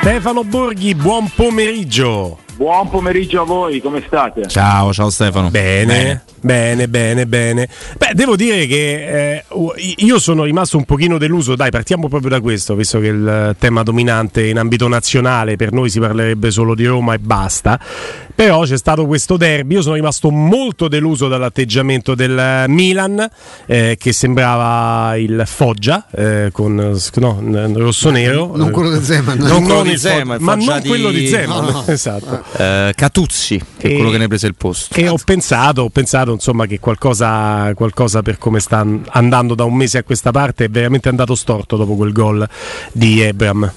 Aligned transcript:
Stefano 0.00 0.44
Borghi, 0.44 0.94
buon 0.94 1.28
pomeriggio. 1.34 2.47
Buon 2.58 2.90
pomeriggio 2.90 3.42
a 3.42 3.44
voi, 3.44 3.80
come 3.80 4.02
state? 4.04 4.48
Ciao, 4.48 4.92
ciao 4.92 5.10
Stefano. 5.10 5.48
Bene. 5.48 6.24
Bene, 6.40 6.88
bene, 6.88 7.26
bene. 7.26 7.68
Beh, 7.96 8.12
devo 8.14 8.36
dire 8.36 8.66
che 8.66 9.36
eh, 9.36 9.44
io 9.96 10.18
sono 10.18 10.44
rimasto 10.44 10.76
un 10.76 10.84
pochino 10.84 11.18
deluso. 11.18 11.56
Dai, 11.56 11.70
partiamo 11.70 12.08
proprio 12.08 12.30
da 12.30 12.40
questo, 12.40 12.74
visto 12.74 13.00
che 13.00 13.08
il 13.08 13.56
tema 13.58 13.82
dominante 13.82 14.46
in 14.46 14.58
ambito 14.58 14.88
nazionale 14.88 15.56
per 15.56 15.72
noi 15.72 15.90
si 15.90 16.00
parlerebbe 16.00 16.50
solo 16.50 16.74
di 16.74 16.84
Roma 16.84 17.14
e 17.14 17.18
basta. 17.18 17.78
Però 18.34 18.62
c'è 18.62 18.76
stato 18.76 19.06
questo 19.06 19.36
derby. 19.36 19.74
Io 19.74 19.82
sono 19.82 19.96
rimasto 19.96 20.30
molto 20.30 20.86
deluso 20.86 21.26
dall'atteggiamento 21.26 22.14
del 22.14 22.66
Milan, 22.68 23.28
eh, 23.66 23.96
che 23.98 24.12
sembrava 24.12 25.16
il 25.16 25.42
Foggia 25.44 26.06
eh, 26.14 26.50
con 26.52 26.74
no, 26.74 27.72
rosso-nero. 27.74 28.52
Non 28.54 28.70
quello 28.70 28.96
di 28.96 29.04
Zeman, 29.04 29.38
non, 29.38 29.64
non 29.64 29.82
di 29.82 29.98
Zeman, 29.98 30.40
ma 30.40 30.54
non 30.54 30.82
quello 30.86 31.10
di 31.10 31.26
Zeman. 31.26 31.64
No, 31.64 31.70
no. 31.70 31.84
Esatto. 31.98 32.44
Uh, 32.50 32.92
Catuzzi, 32.94 33.60
che 33.78 33.88
è 33.88 33.94
quello 33.94 34.10
che 34.10 34.18
ne 34.18 34.26
prese 34.26 34.46
il 34.46 34.54
posto. 34.54 34.94
E 34.94 35.08
ho 35.08 35.18
pensato, 35.22 35.82
ho 35.82 35.90
pensato 35.90 36.32
insomma 36.32 36.66
che 36.66 36.80
qualcosa, 36.80 37.72
qualcosa 37.74 38.22
per 38.22 38.38
come 38.38 38.58
sta 38.58 38.86
andando 39.10 39.54
da 39.54 39.64
un 39.64 39.74
mese 39.74 39.98
a 39.98 40.02
questa 40.02 40.30
parte 40.30 40.64
è 40.64 40.68
veramente 40.68 41.08
andato 41.08 41.34
storto 41.34 41.76
dopo 41.76 41.94
quel 41.94 42.12
gol 42.12 42.48
di 42.92 43.20
Ebram. 43.20 43.70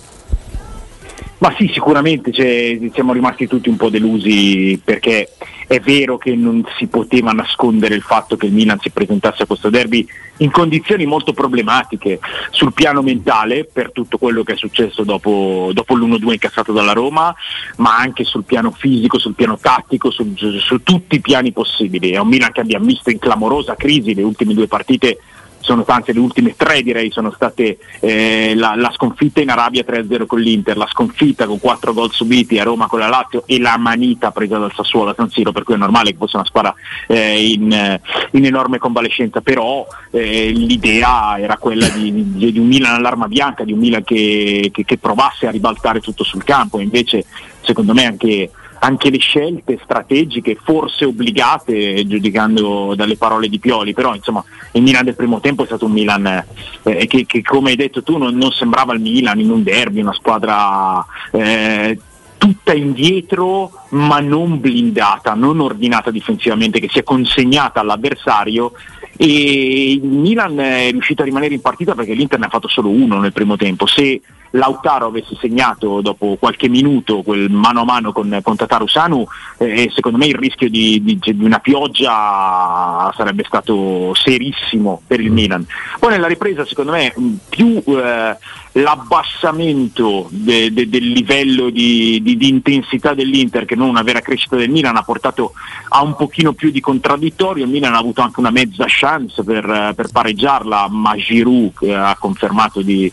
Ma 1.39 1.55
sì, 1.57 1.70
sicuramente 1.73 2.31
cioè, 2.31 2.80
siamo 2.94 3.13
rimasti 3.13 3.47
tutti 3.47 3.67
un 3.67 3.75
po' 3.75 3.89
delusi 3.89 4.80
perché 4.83 5.31
è 5.71 5.80
vero 5.80 6.17
che 6.17 6.35
non 6.35 6.66
si 6.77 6.88
poteva 6.88 7.31
nascondere 7.31 7.95
il 7.95 8.02
fatto 8.02 8.35
che 8.35 8.48
il 8.48 8.52
Milan 8.52 8.77
si 8.81 8.89
presentasse 8.89 9.43
a 9.43 9.45
questo 9.45 9.70
derby 9.70 10.05
in 10.39 10.52
condizioni 10.52 11.05
molto 11.05 11.31
problematiche 11.31 12.20
sul 12.49 12.73
piano 12.73 13.02
mentale 13.02 13.63
per 13.63 13.94
tutto 13.94 14.17
quello 14.17 14.44
che 14.44 14.52
è 14.52 14.57
successo 14.57 15.03
dopo, 15.03 15.70
dopo 15.71 15.95
l'1-2 15.95 16.34
incassato 16.34 16.73
dalla 16.73 16.91
Roma, 16.91 17.34
ma 17.77 17.95
anche 17.95 18.25
sul 18.25 18.44
piano 18.44 18.71
fisico, 18.71 19.17
sul 19.17 19.34
piano 19.34 19.57
tattico, 19.57 20.11
su, 20.11 20.36
su 20.36 20.83
tutti 20.83 21.16
i 21.16 21.22
piani 21.22 21.53
possibili. 21.53 22.11
È 22.11 22.17
un 22.17 22.27
Milan 22.27 22.52
che 22.52 22.59
abbiamo 22.59 22.88
visto 22.88 23.09
in 23.09 23.19
clamorosa 23.19 23.75
crisi 23.75 24.14
le 24.14 24.23
ultime 24.23 24.53
due 24.53 24.67
partite 24.67 25.19
sono 25.62 25.84
tante, 25.84 26.14
le 26.14 26.20
ultime 26.20 26.56
tre 26.56 26.81
direi 26.81 27.12
sono 27.12 27.31
state 27.31 27.78
eh, 28.00 28.54
la, 28.56 28.76
la, 28.76 28.92
sconfitta 28.92 29.42
in 29.42 29.50
Arabia 29.50 29.84
3-0 29.88 30.26
con 30.26 30.40
l'Inter, 30.40 30.78
la 30.78 30.88
sconfitta 30.90 31.45
con 31.45 31.59
quattro 31.59 31.94
gol 31.94 32.12
subiti 32.12 32.59
a 32.59 32.64
Roma 32.64 32.88
con 32.88 33.00
la 33.00 33.08
Lazio 33.08 33.44
e 33.45 33.59
la 33.59 33.78
manita 33.78 34.32
presa 34.32 34.58
dal 34.58 34.73
Sassuolo 34.73 35.12
a 35.12 35.16
San 35.16 35.30
Siro, 35.30 35.52
per 35.52 35.64
cui 35.64 35.76
è 35.76 35.78
normale 35.78 36.12
che 36.12 36.17
fosse 36.17 36.38
una 36.38 36.45
squadra 36.45 36.73
eh, 37.08 37.52
in, 37.52 38.00
in, 38.32 38.45
enorme 38.45 38.78
convalescenza, 38.78 39.42
però 39.42 39.86
eh, 40.12 40.52
l'idea 40.52 41.39
era 41.39 41.58
quella 41.58 41.88
di, 41.89 42.12
di, 42.34 42.52
di, 42.52 42.59
un 42.59 42.67
Milan 42.67 42.95
all'arma 42.95 43.28
bianca, 43.28 43.64
di 43.64 43.72
un 43.72 43.80
Milan 43.80 44.04
che, 44.04 44.70
che, 44.73 44.84
che 44.84 44.98
provasse 44.98 45.48
a 45.48 45.52
ribaltare 45.52 46.00
tutto 46.00 46.23
sul 46.23 46.44
campo, 46.44 46.80
invece 46.80 47.26
secondo 47.62 47.94
me 47.94 48.06
anche 48.06 48.50
anche 48.83 49.11
le 49.11 49.19
scelte 49.19 49.79
strategiche, 49.83 50.57
forse 50.61 51.05
obbligate, 51.05 52.05
giudicando 52.07 52.95
dalle 52.95 53.15
parole 53.15 53.47
di 53.47 53.59
Pioli, 53.59 53.93
però 53.93 54.15
insomma 54.15 54.43
il 54.71 54.81
Milan 54.81 55.05
del 55.05 55.15
primo 55.15 55.39
tempo 55.39 55.63
è 55.63 55.67
stato 55.67 55.85
un 55.85 55.91
Milan 55.91 56.43
eh, 56.83 57.05
che, 57.05 57.25
che, 57.27 57.43
come 57.43 57.71
hai 57.71 57.75
detto 57.75 58.02
tu 58.02 58.17
non, 58.17 58.35
non, 58.35 58.52
sembrava 58.52 58.93
il 58.93 58.99
Milan 58.99 59.39
in 59.39 59.52
un 59.52 59.61
derby, 59.61 60.02
una 60.02 60.13
squadra 60.13 61.05
eh, 61.31 61.99
tutta 62.39 62.73
indietro 62.73 63.71
ma 63.89 64.19
non 64.19 64.59
blindata, 64.59 65.35
non 65.35 65.59
ordinata 65.59 66.09
difensivamente, 66.09 66.79
che 66.79 66.89
si 66.89 66.97
è 66.97 67.03
consegnata 67.03 67.81
all'avversario 67.81 68.71
e 69.15 69.91
il 69.91 70.03
Milan 70.03 70.57
è 70.59 70.89
riuscito 70.89 71.21
a 71.21 71.25
rimanere 71.25 71.53
in 71.53 71.61
partita 71.61 71.93
perché 71.93 72.13
l'Inter 72.13 72.39
ne 72.39 72.47
ha 72.47 72.49
fatto 72.49 72.67
solo 72.67 72.89
uno 72.89 73.19
nel 73.19 73.31
primo 73.31 73.57
tempo. 73.57 73.85
Se 73.85 74.19
Lautaro 74.52 75.07
avesse 75.07 75.35
segnato 75.39 76.02
dopo 76.02 76.35
qualche 76.39 76.67
minuto 76.67 77.21
quel 77.21 77.49
mano 77.49 77.81
a 77.81 77.85
mano 77.85 78.11
con, 78.11 78.39
con 78.44 78.55
Tataru 78.55 78.88
Sanu, 78.88 79.25
eh, 79.58 79.89
secondo 79.93 80.17
me 80.17 80.25
il 80.25 80.35
rischio 80.35 80.69
di, 80.69 81.02
di, 81.02 81.19
di, 81.21 81.43
una 81.43 81.59
pioggia 81.59 83.11
sarebbe 83.16 83.43
stato 83.45 84.14
serissimo 84.14 85.02
per 85.08 85.21
il 85.21 85.31
mm. 85.31 85.33
Milan. 85.33 85.65
Poi 85.99 86.11
nella 86.11 86.27
ripresa 86.27 86.65
secondo 86.65 86.92
me 86.92 87.14
più 87.48 87.81
eh, 87.86 88.37
l'abbassamento 88.73 90.27
de, 90.31 90.73
de, 90.73 90.89
del 90.89 91.11
livello 91.11 91.70
di, 91.70 92.21
di, 92.21 92.47
intensità 92.47 93.14
dell'Inter 93.14 93.65
che 93.65 93.76
non 93.76 93.89
una 93.89 94.02
vera 94.02 94.20
crescita 94.20 94.55
del 94.55 94.70
Milan 94.70 94.97
ha 94.97 95.03
portato 95.03 95.53
a 95.89 96.02
un 96.02 96.15
pochino 96.15 96.53
più 96.53 96.71
di 96.71 96.80
contraddittorio, 96.81 97.64
il 97.64 97.70
Milan 97.70 97.93
ha 97.93 97.97
avuto 97.97 98.21
anche 98.21 98.39
una 98.39 98.52
mezza 98.52 98.86
chance 98.87 99.43
per, 99.43 99.93
per 99.95 100.09
pareggiarla, 100.11 100.87
ma 100.89 101.15
Giroud 101.15 101.89
ha 101.89 102.15
confermato 102.20 102.81
di 102.81 103.11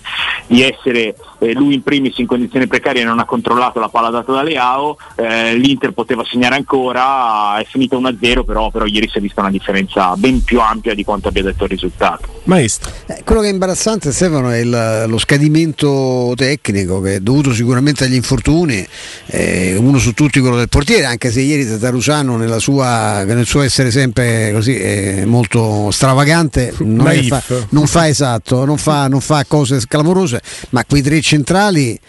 essere 0.48 1.14
eh, 1.38 1.52
lui 1.52 1.74
in 1.74 1.82
primis 1.82 2.18
in 2.18 2.26
condizioni 2.26 2.66
precarie 2.66 3.04
non 3.04 3.18
ha 3.18 3.24
controllato 3.24 3.78
la 3.80 3.88
palla 3.88 4.10
data 4.10 4.32
da 4.32 4.42
Leao, 4.42 4.96
eh, 5.16 5.54
l'Inter 5.54 5.92
poteva 5.92 6.24
segnare 6.24 6.56
ancora, 6.56 7.58
è 7.58 7.64
finita 7.64 7.96
1-0 7.96 8.44
però, 8.44 8.70
però, 8.70 8.84
ieri 8.86 9.08
si 9.08 9.18
è 9.18 9.20
vista 9.20 9.40
una 9.40 9.50
differenza 9.50 10.14
ben 10.16 10.42
più 10.42 10.60
ampia 10.60 10.94
di 10.94 11.04
quanto 11.04 11.28
abbia 11.28 11.42
detto 11.42 11.64
il 11.64 11.70
risultato. 11.70 12.40
Maestro. 12.44 12.90
Eh, 13.06 13.22
quello 13.24 13.40
che 13.40 13.48
è 13.48 13.52
imbarazzante 13.52 14.12
Stefano 14.12 14.50
è 14.50 14.58
il, 14.58 15.04
lo 15.06 15.18
scadimento 15.18 16.32
tecnico 16.36 17.00
che 17.00 17.16
è 17.16 17.20
dovuto 17.20 17.52
sicuramente 17.52 18.04
agli 18.04 18.14
infortuni, 18.14 18.86
eh, 19.26 19.76
uno 19.76 19.98
su 19.98 20.12
tutti 20.12 20.40
quello 20.40 20.56
del 20.56 20.68
portiere, 20.68 21.04
anche 21.04 21.30
se 21.30 21.40
ieri 21.40 21.66
Tatarusano 21.66 22.36
nel 22.36 22.60
suo 22.60 23.62
essere 23.62 23.90
sempre 23.90 24.50
così 24.52 24.76
eh, 24.76 25.24
molto 25.26 25.90
stravagante 25.90 26.74
non, 26.78 27.06
fa, 27.24 27.42
non, 27.70 27.86
fa, 27.86 28.08
esatto, 28.08 28.64
non 28.64 28.78
fa, 28.78 29.08
non 29.08 29.20
fa 29.20 29.44
cose 29.46 29.80
clamorose, 29.86 30.40
ma 30.70 30.84
quei 30.84 31.02
tre 31.02 31.20
centrali 31.28 32.00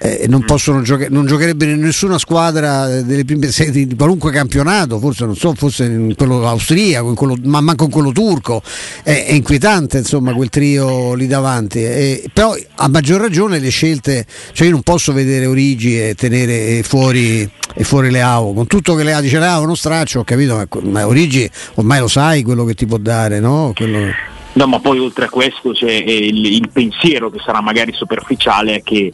eh, 0.00 0.26
non, 0.28 0.44
possono 0.44 0.80
gioca- 0.82 1.08
non 1.10 1.26
giocherebbero 1.26 1.72
in 1.72 1.80
nessuna 1.80 2.18
squadra 2.18 3.00
delle 3.02 3.24
prime 3.24 3.50
sedi 3.50 3.86
di 3.86 3.96
qualunque 3.96 4.30
campionato, 4.30 5.00
forse 5.00 5.24
non 5.24 5.34
so, 5.34 5.54
forse 5.54 5.84
in 5.86 6.14
quello 6.16 6.46
austriaco, 6.46 7.08
in 7.08 7.16
quello, 7.16 7.36
ma 7.42 7.60
manco 7.60 7.84
in 7.84 7.90
quello 7.90 8.12
turco. 8.12 8.62
È, 9.02 9.24
è 9.26 9.32
inquietante 9.32 9.98
insomma 9.98 10.32
quel 10.32 10.50
trio 10.50 11.14
lì 11.14 11.26
davanti. 11.26 11.82
Eh, 11.82 12.30
però 12.32 12.54
a 12.76 12.88
maggior 12.88 13.20
ragione 13.20 13.58
le 13.58 13.70
scelte, 13.70 14.24
cioè 14.52 14.68
io 14.68 14.72
non 14.72 14.82
posso 14.82 15.12
vedere 15.12 15.46
Origi 15.46 16.00
e 16.00 16.14
tenere 16.14 16.84
fuori, 16.84 17.50
e 17.74 17.82
fuori 17.82 18.10
Leao, 18.10 18.52
con 18.52 18.68
tutto 18.68 18.94
che 18.94 19.02
Leao 19.02 19.20
dice 19.20 19.40
Leao 19.40 19.64
non 19.64 19.76
straccio, 19.76 20.20
ho 20.20 20.24
capito, 20.24 20.64
ma 20.82 21.06
Origi 21.08 21.50
ormai 21.74 21.98
lo 21.98 22.08
sai 22.08 22.42
quello 22.42 22.64
che 22.64 22.74
ti 22.74 22.86
può 22.86 22.98
dare, 22.98 23.40
no? 23.40 23.72
Quello... 23.74 24.36
No, 24.54 24.66
ma 24.66 24.80
poi 24.80 24.98
oltre 24.98 25.26
a 25.26 25.28
questo 25.28 25.70
c'è 25.70 25.90
il, 25.90 26.44
il 26.44 26.68
pensiero 26.72 27.30
che 27.30 27.38
sarà 27.44 27.60
magari 27.60 27.92
superficiale 27.92 28.82
che 28.82 29.12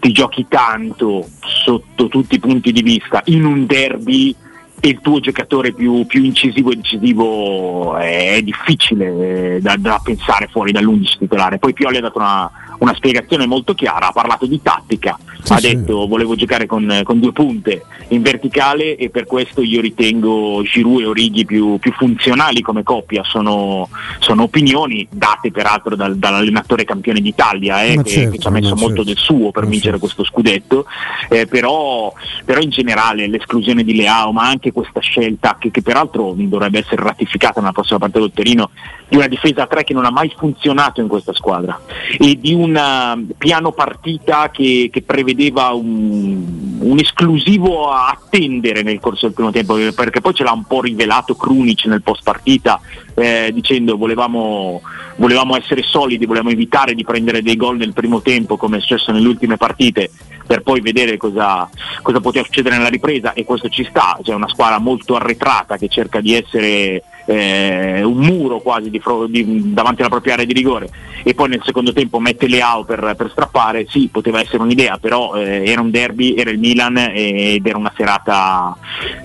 ti 0.00 0.12
giochi 0.12 0.46
tanto 0.48 1.28
sotto 1.40 2.08
tutti 2.08 2.36
i 2.36 2.40
punti 2.40 2.72
di 2.72 2.82
vista 2.82 3.22
in 3.26 3.44
un 3.44 3.66
derby 3.66 4.34
e 4.80 4.88
il 4.88 5.00
tuo 5.02 5.20
giocatore 5.20 5.72
più, 5.72 6.06
più 6.06 6.24
incisivo 6.24 6.70
e 6.70 6.76
decisivo 6.76 7.96
è, 7.96 8.36
è 8.36 8.42
difficile 8.42 9.56
eh, 9.56 9.60
da, 9.60 9.76
da, 9.76 10.00
pensare 10.02 10.48
fuori 10.50 10.72
dall'11 10.72 11.18
titolare. 11.18 11.58
Poi 11.58 11.74
Pioli 11.74 11.98
ha 11.98 12.00
dato 12.00 12.18
una, 12.18 12.50
una 12.78 12.94
spiegazione 12.94 13.46
molto 13.46 13.74
chiara, 13.74 14.08
ha 14.08 14.12
parlato 14.12 14.46
di 14.46 14.60
tattica, 14.62 15.18
sì, 15.58 15.66
ha 15.66 15.68
sì. 15.68 15.76
detto 15.76 16.06
volevo 16.06 16.34
giocare 16.34 16.66
con, 16.66 17.00
con, 17.04 17.20
due 17.20 17.32
punte 17.32 17.84
in 18.08 18.22
verticale 18.22 18.96
e 18.96 19.10
per 19.10 19.26
questo 19.26 19.62
io 19.62 19.80
ritengo 19.80 20.62
Giroud 20.62 21.00
e 21.00 21.06
Orighi 21.06 21.44
più, 21.44 21.78
più 21.78 21.92
funzionali 21.92 22.60
come 22.60 22.82
coppia, 22.82 23.22
sono, 23.24 23.88
sono, 24.18 24.42
opinioni 24.42 25.06
date 25.10 25.50
peraltro 25.50 25.96
dal, 25.96 26.16
dall'allenatore 26.16 26.84
campione 26.84 27.20
d'Italia 27.20 27.82
eh, 27.82 27.96
che, 28.02 28.10
certo, 28.10 28.30
che, 28.30 28.38
ci 28.38 28.46
ha 28.46 28.50
messo 28.50 28.74
molto 28.74 29.04
certo. 29.04 29.04
del 29.04 29.16
suo 29.16 29.50
per 29.50 29.64
vincere 29.64 29.98
certo. 29.98 30.00
questo 30.00 30.24
scudetto, 30.24 30.86
eh, 31.28 31.46
però, 31.46 32.12
però, 32.44 32.60
in 32.60 32.70
generale 32.70 33.26
l'esclusione 33.26 33.84
di 33.84 33.94
Leao 33.94 34.32
ma 34.32 34.48
anche 34.48 34.72
questa 34.72 35.00
scelta 35.00 35.56
che, 35.58 35.70
che 35.70 35.82
peraltro 35.82 36.34
dovrebbe 36.36 36.78
essere 36.78 37.02
ratificata 37.02 37.60
nella 37.60 37.72
prossima 37.72 37.98
partita 37.98 38.20
del 38.20 38.32
Torino 38.32 38.70
di 39.08 39.16
una 39.16 39.26
difesa 39.26 39.62
a 39.62 39.66
tre 39.66 39.84
che 39.84 39.92
non 39.92 40.04
ha 40.04 40.10
mai 40.10 40.32
funzionato 40.36 41.00
in 41.00 41.08
questa 41.08 41.34
squadra 41.34 41.78
e 42.16 42.38
di 42.40 42.54
un 42.54 42.74
uh, 42.74 43.34
piano 43.36 43.72
partita 43.72 44.50
che, 44.50 44.88
che 44.92 45.02
prevedeva 45.40 45.70
un, 45.70 46.78
un, 46.80 46.98
esclusivo 46.98 47.88
a 47.88 48.08
attendere 48.08 48.82
nel 48.82 49.00
corso 49.00 49.26
del 49.26 49.34
primo 49.34 49.50
tempo 49.50 49.74
perché 49.94 50.20
poi 50.20 50.34
ce 50.34 50.44
l'ha 50.44 50.52
un 50.52 50.64
po' 50.64 50.82
rivelato 50.82 51.34
Krunic 51.34 51.86
nel 51.86 52.02
post 52.02 52.22
partita 52.22 52.78
eh, 53.14 53.50
dicendo 53.52 53.96
volevamo, 53.96 54.82
volevamo 55.16 55.56
essere 55.56 55.82
solidi, 55.82 56.26
volevamo 56.26 56.50
evitare 56.50 56.94
di 56.94 57.04
prendere 57.04 57.42
dei 57.42 57.56
gol 57.56 57.78
nel 57.78 57.94
primo 57.94 58.20
tempo 58.20 58.58
come 58.58 58.76
è 58.76 58.80
successo 58.80 59.12
nelle 59.12 59.28
ultime 59.28 59.56
partite 59.56 60.10
per 60.46 60.62
poi 60.62 60.80
vedere 60.80 61.16
cosa, 61.16 61.68
cosa 62.02 62.20
poteva 62.20 62.44
succedere 62.44 62.76
nella 62.76 62.88
ripresa 62.88 63.32
e 63.32 63.44
questo 63.44 63.68
ci 63.68 63.86
sta, 63.88 64.18
c'è 64.22 64.34
una 64.34 64.48
squadra 64.48 64.78
molto 64.78 65.14
arretrata 65.14 65.78
che 65.78 65.88
cerca 65.88 66.20
di 66.20 66.34
essere 66.34 67.02
eh, 67.30 68.02
un 68.02 68.18
muro 68.18 68.58
quasi 68.58 68.90
di 68.90 69.00
di, 69.28 69.72
davanti 69.72 70.00
alla 70.00 70.10
propria 70.10 70.34
area 70.34 70.44
di 70.44 70.52
rigore 70.52 70.90
e 71.22 71.34
poi 71.34 71.48
nel 71.48 71.62
secondo 71.64 71.92
tempo 71.92 72.18
mette 72.18 72.48
Leao 72.48 72.84
per, 72.84 73.14
per 73.16 73.30
strappare, 73.30 73.86
sì 73.88 74.08
poteva 74.10 74.40
essere 74.40 74.62
un'idea, 74.62 74.98
però 74.98 75.34
eh, 75.34 75.64
era 75.64 75.80
un 75.80 75.90
derby, 75.90 76.34
era 76.34 76.50
il 76.50 76.58
Milan 76.58 76.96
ed 76.96 77.64
era 77.64 77.78
una 77.78 77.92
serata 77.96 78.76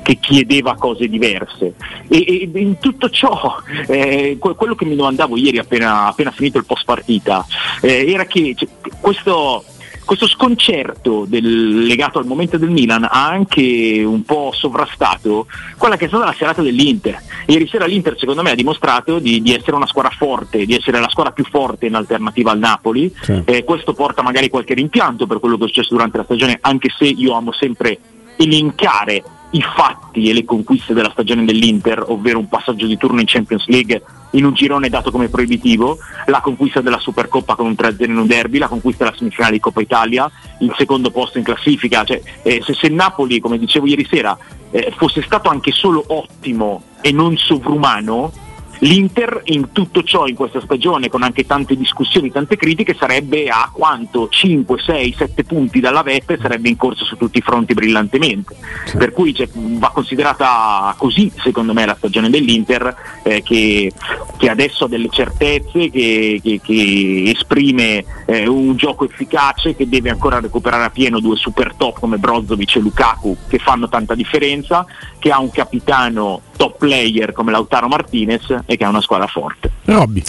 che 0.04 0.18
chiedeva 0.20 0.76
cose 0.76 1.08
diverse. 1.08 1.74
E, 2.08 2.50
e 2.54 2.60
in 2.60 2.78
tutto 2.80 3.10
ciò, 3.10 3.56
eh, 3.88 4.38
quello 4.40 4.76
che 4.76 4.86
mi 4.86 4.96
domandavo 4.96 5.38
ieri 5.38 5.58
appena, 5.58 6.08
appena 6.08 6.32
finito 6.32 6.58
il 6.58 6.66
post 6.66 6.86
partita, 6.86 7.46
eh, 7.82 8.12
era 8.12 8.26
che 8.26 8.54
cioè, 8.56 8.68
questo 9.00 9.64
questo 10.06 10.28
sconcerto 10.28 11.26
del, 11.28 11.86
legato 11.86 12.20
al 12.20 12.26
momento 12.26 12.58
del 12.58 12.70
Milan 12.70 13.04
ha 13.04 13.28
anche 13.28 14.04
un 14.06 14.24
po' 14.24 14.52
sovrastato 14.54 15.48
quella 15.78 15.98
che 15.98 16.06
è 16.06 16.08
stata 16.08 16.26
la 16.26 16.36
serata 16.38 16.62
dell'Inter. 16.62 17.22
Ieri 17.48 17.68
sera 17.68 17.86
l'Inter 17.86 18.18
secondo 18.18 18.42
me 18.42 18.52
ha 18.52 18.56
dimostrato 18.56 19.20
di, 19.20 19.42
di 19.42 19.54
essere 19.54 19.76
una 19.76 19.88
squadra 19.88 20.12
forte, 20.12 20.66
di 20.66 20.76
essere 20.76 21.00
la 21.00 21.10
squadra 21.10 21.34
più 21.34 21.44
forte 21.44 21.88
in 21.88 21.96
alternativa 21.96 22.52
al 22.52 22.60
Napoli. 22.60 23.14
Sì. 23.22 23.42
Eh, 23.44 23.64
questo 23.64 23.94
porta 23.94 24.22
magari 24.22 24.50
qualche 24.50 24.74
rimpianto 24.74 25.28
per 25.28 25.40
quello 25.40 25.58
che 25.58 25.66
è 25.66 25.68
successo 25.68 25.94
durante 25.94 26.18
la 26.18 26.24
stagione, 26.24 26.58
anche 26.62 26.90
se 26.96 27.06
io 27.06 27.34
amo 27.34 27.52
sempre 27.52 28.00
elencare 28.38 29.24
i 29.56 29.62
fatti 29.62 30.30
e 30.30 30.34
le 30.34 30.44
conquiste 30.44 30.94
della 30.94 31.10
stagione 31.12 31.46
dell'Inter, 31.46 32.04
ovvero 32.08 32.40
un 32.40 32.50
passaggio 32.50 32.86
di 32.86 32.98
turno 32.98 33.22
in 33.22 33.26
Champions 33.26 33.66
League 33.68 34.02
in 34.32 34.44
un 34.44 34.54
girone 34.54 34.90
dato 34.90 35.12
come 35.12 35.30
proibitivo, 35.30 35.98
la 36.26 36.42
conquista 36.42 36.82
della 36.82 37.00
Supercoppa 37.00 37.56
con 37.56 37.68
un 37.68 37.76
3-0 37.78 38.04
in 38.04 38.18
un 38.18 38.28
derby, 38.28 38.58
la 38.58 38.68
conquista 38.68 39.06
della 39.06 39.16
semifinale 39.16 39.54
di 39.54 39.62
Coppa 39.62 39.80
Italia, 39.80 40.30
il 40.60 40.74
secondo 40.78 41.10
posto 41.10 41.38
in 41.38 41.46
classifica. 41.46 42.04
Cioè, 42.04 42.22
eh, 42.44 42.62
se, 42.64 42.74
se 42.74 42.90
Napoli, 42.90 43.40
come 43.40 43.58
dicevo 43.58 43.88
ieri 43.88 44.06
sera, 44.06 44.38
eh, 44.72 44.94
fosse 44.98 45.22
stato 45.22 45.48
anche 45.48 45.72
solo 45.72 46.04
ottimo 46.08 46.84
e 47.00 47.14
non 47.14 47.38
sovrumano, 47.38 48.34
L'Inter 48.80 49.42
in 49.46 49.72
tutto 49.72 50.04
ciò 50.04 50.28
in 50.28 50.36
questa 50.36 50.62
stagione, 50.62 51.10
con 51.10 51.24
anche 51.24 51.46
tante 51.46 51.76
discussioni, 51.76 52.32
tante 52.32 52.58
critiche, 52.58 52.96
sarebbe 52.98 53.48
a 53.48 53.70
quanto 53.72 54.28
5, 54.30 54.80
6, 54.80 55.16
7 55.18 55.44
punti 55.44 55.80
dalla 55.80 56.04
vetta 56.04 56.34
e 56.34 56.40
sarebbe 56.42 56.70
in 56.70 56.78
corso 56.78 57.06
su 57.06 57.16
tutti 57.16 57.38
i 57.38 57.42
fronti 57.42 57.74
brillantemente. 57.74 58.56
Sì. 58.86 58.98
Per 58.98 59.12
cui 59.12 59.34
cioè, 59.34 59.48
va 59.54 59.92
considerata 59.92 60.94
così, 60.98 61.32
secondo 61.38 61.74
me, 61.74 61.86
la 61.86 61.96
stagione 61.96 62.30
dell'Inter, 62.30 62.96
eh, 63.24 63.42
che, 63.42 63.92
che, 64.38 64.50
adesso 64.50 64.86
ha 64.86 64.88
delle 64.88 65.10
certezze, 65.10 65.90
che, 65.90 66.40
che, 66.44 66.60
che 66.62 67.32
esprime 67.36 68.04
eh, 68.26 68.48
un 68.48 68.76
gioco 68.76 69.06
efficace, 69.06 69.76
che 69.76 69.88
deve 69.88 70.10
ancora 70.10 70.40
recuperare 70.40 70.86
a 70.86 70.90
pieno 70.90 71.20
due 71.20 71.36
super 71.38 71.74
top 71.76 72.00
come 72.00 72.18
Brozovic 72.18 72.76
e 72.76 72.80
Lukaku, 72.80 73.38
che 73.48 73.58
fanno 73.58 73.88
tanta 73.88 74.16
differenza, 74.16 74.86
che 75.18 75.32
ha 75.32 75.40
un 75.40 75.50
capitano 75.50 76.42
top 76.56 76.78
player 76.78 77.34
come 77.34 77.52
Lautaro 77.52 77.88
Martinez 77.88 78.64
e 78.66 78.78
che 78.78 78.84
ha 78.84 78.90
una 78.90 79.02
squadra 79.02 79.28
forte. 79.28 79.72
Robby. 79.86 80.24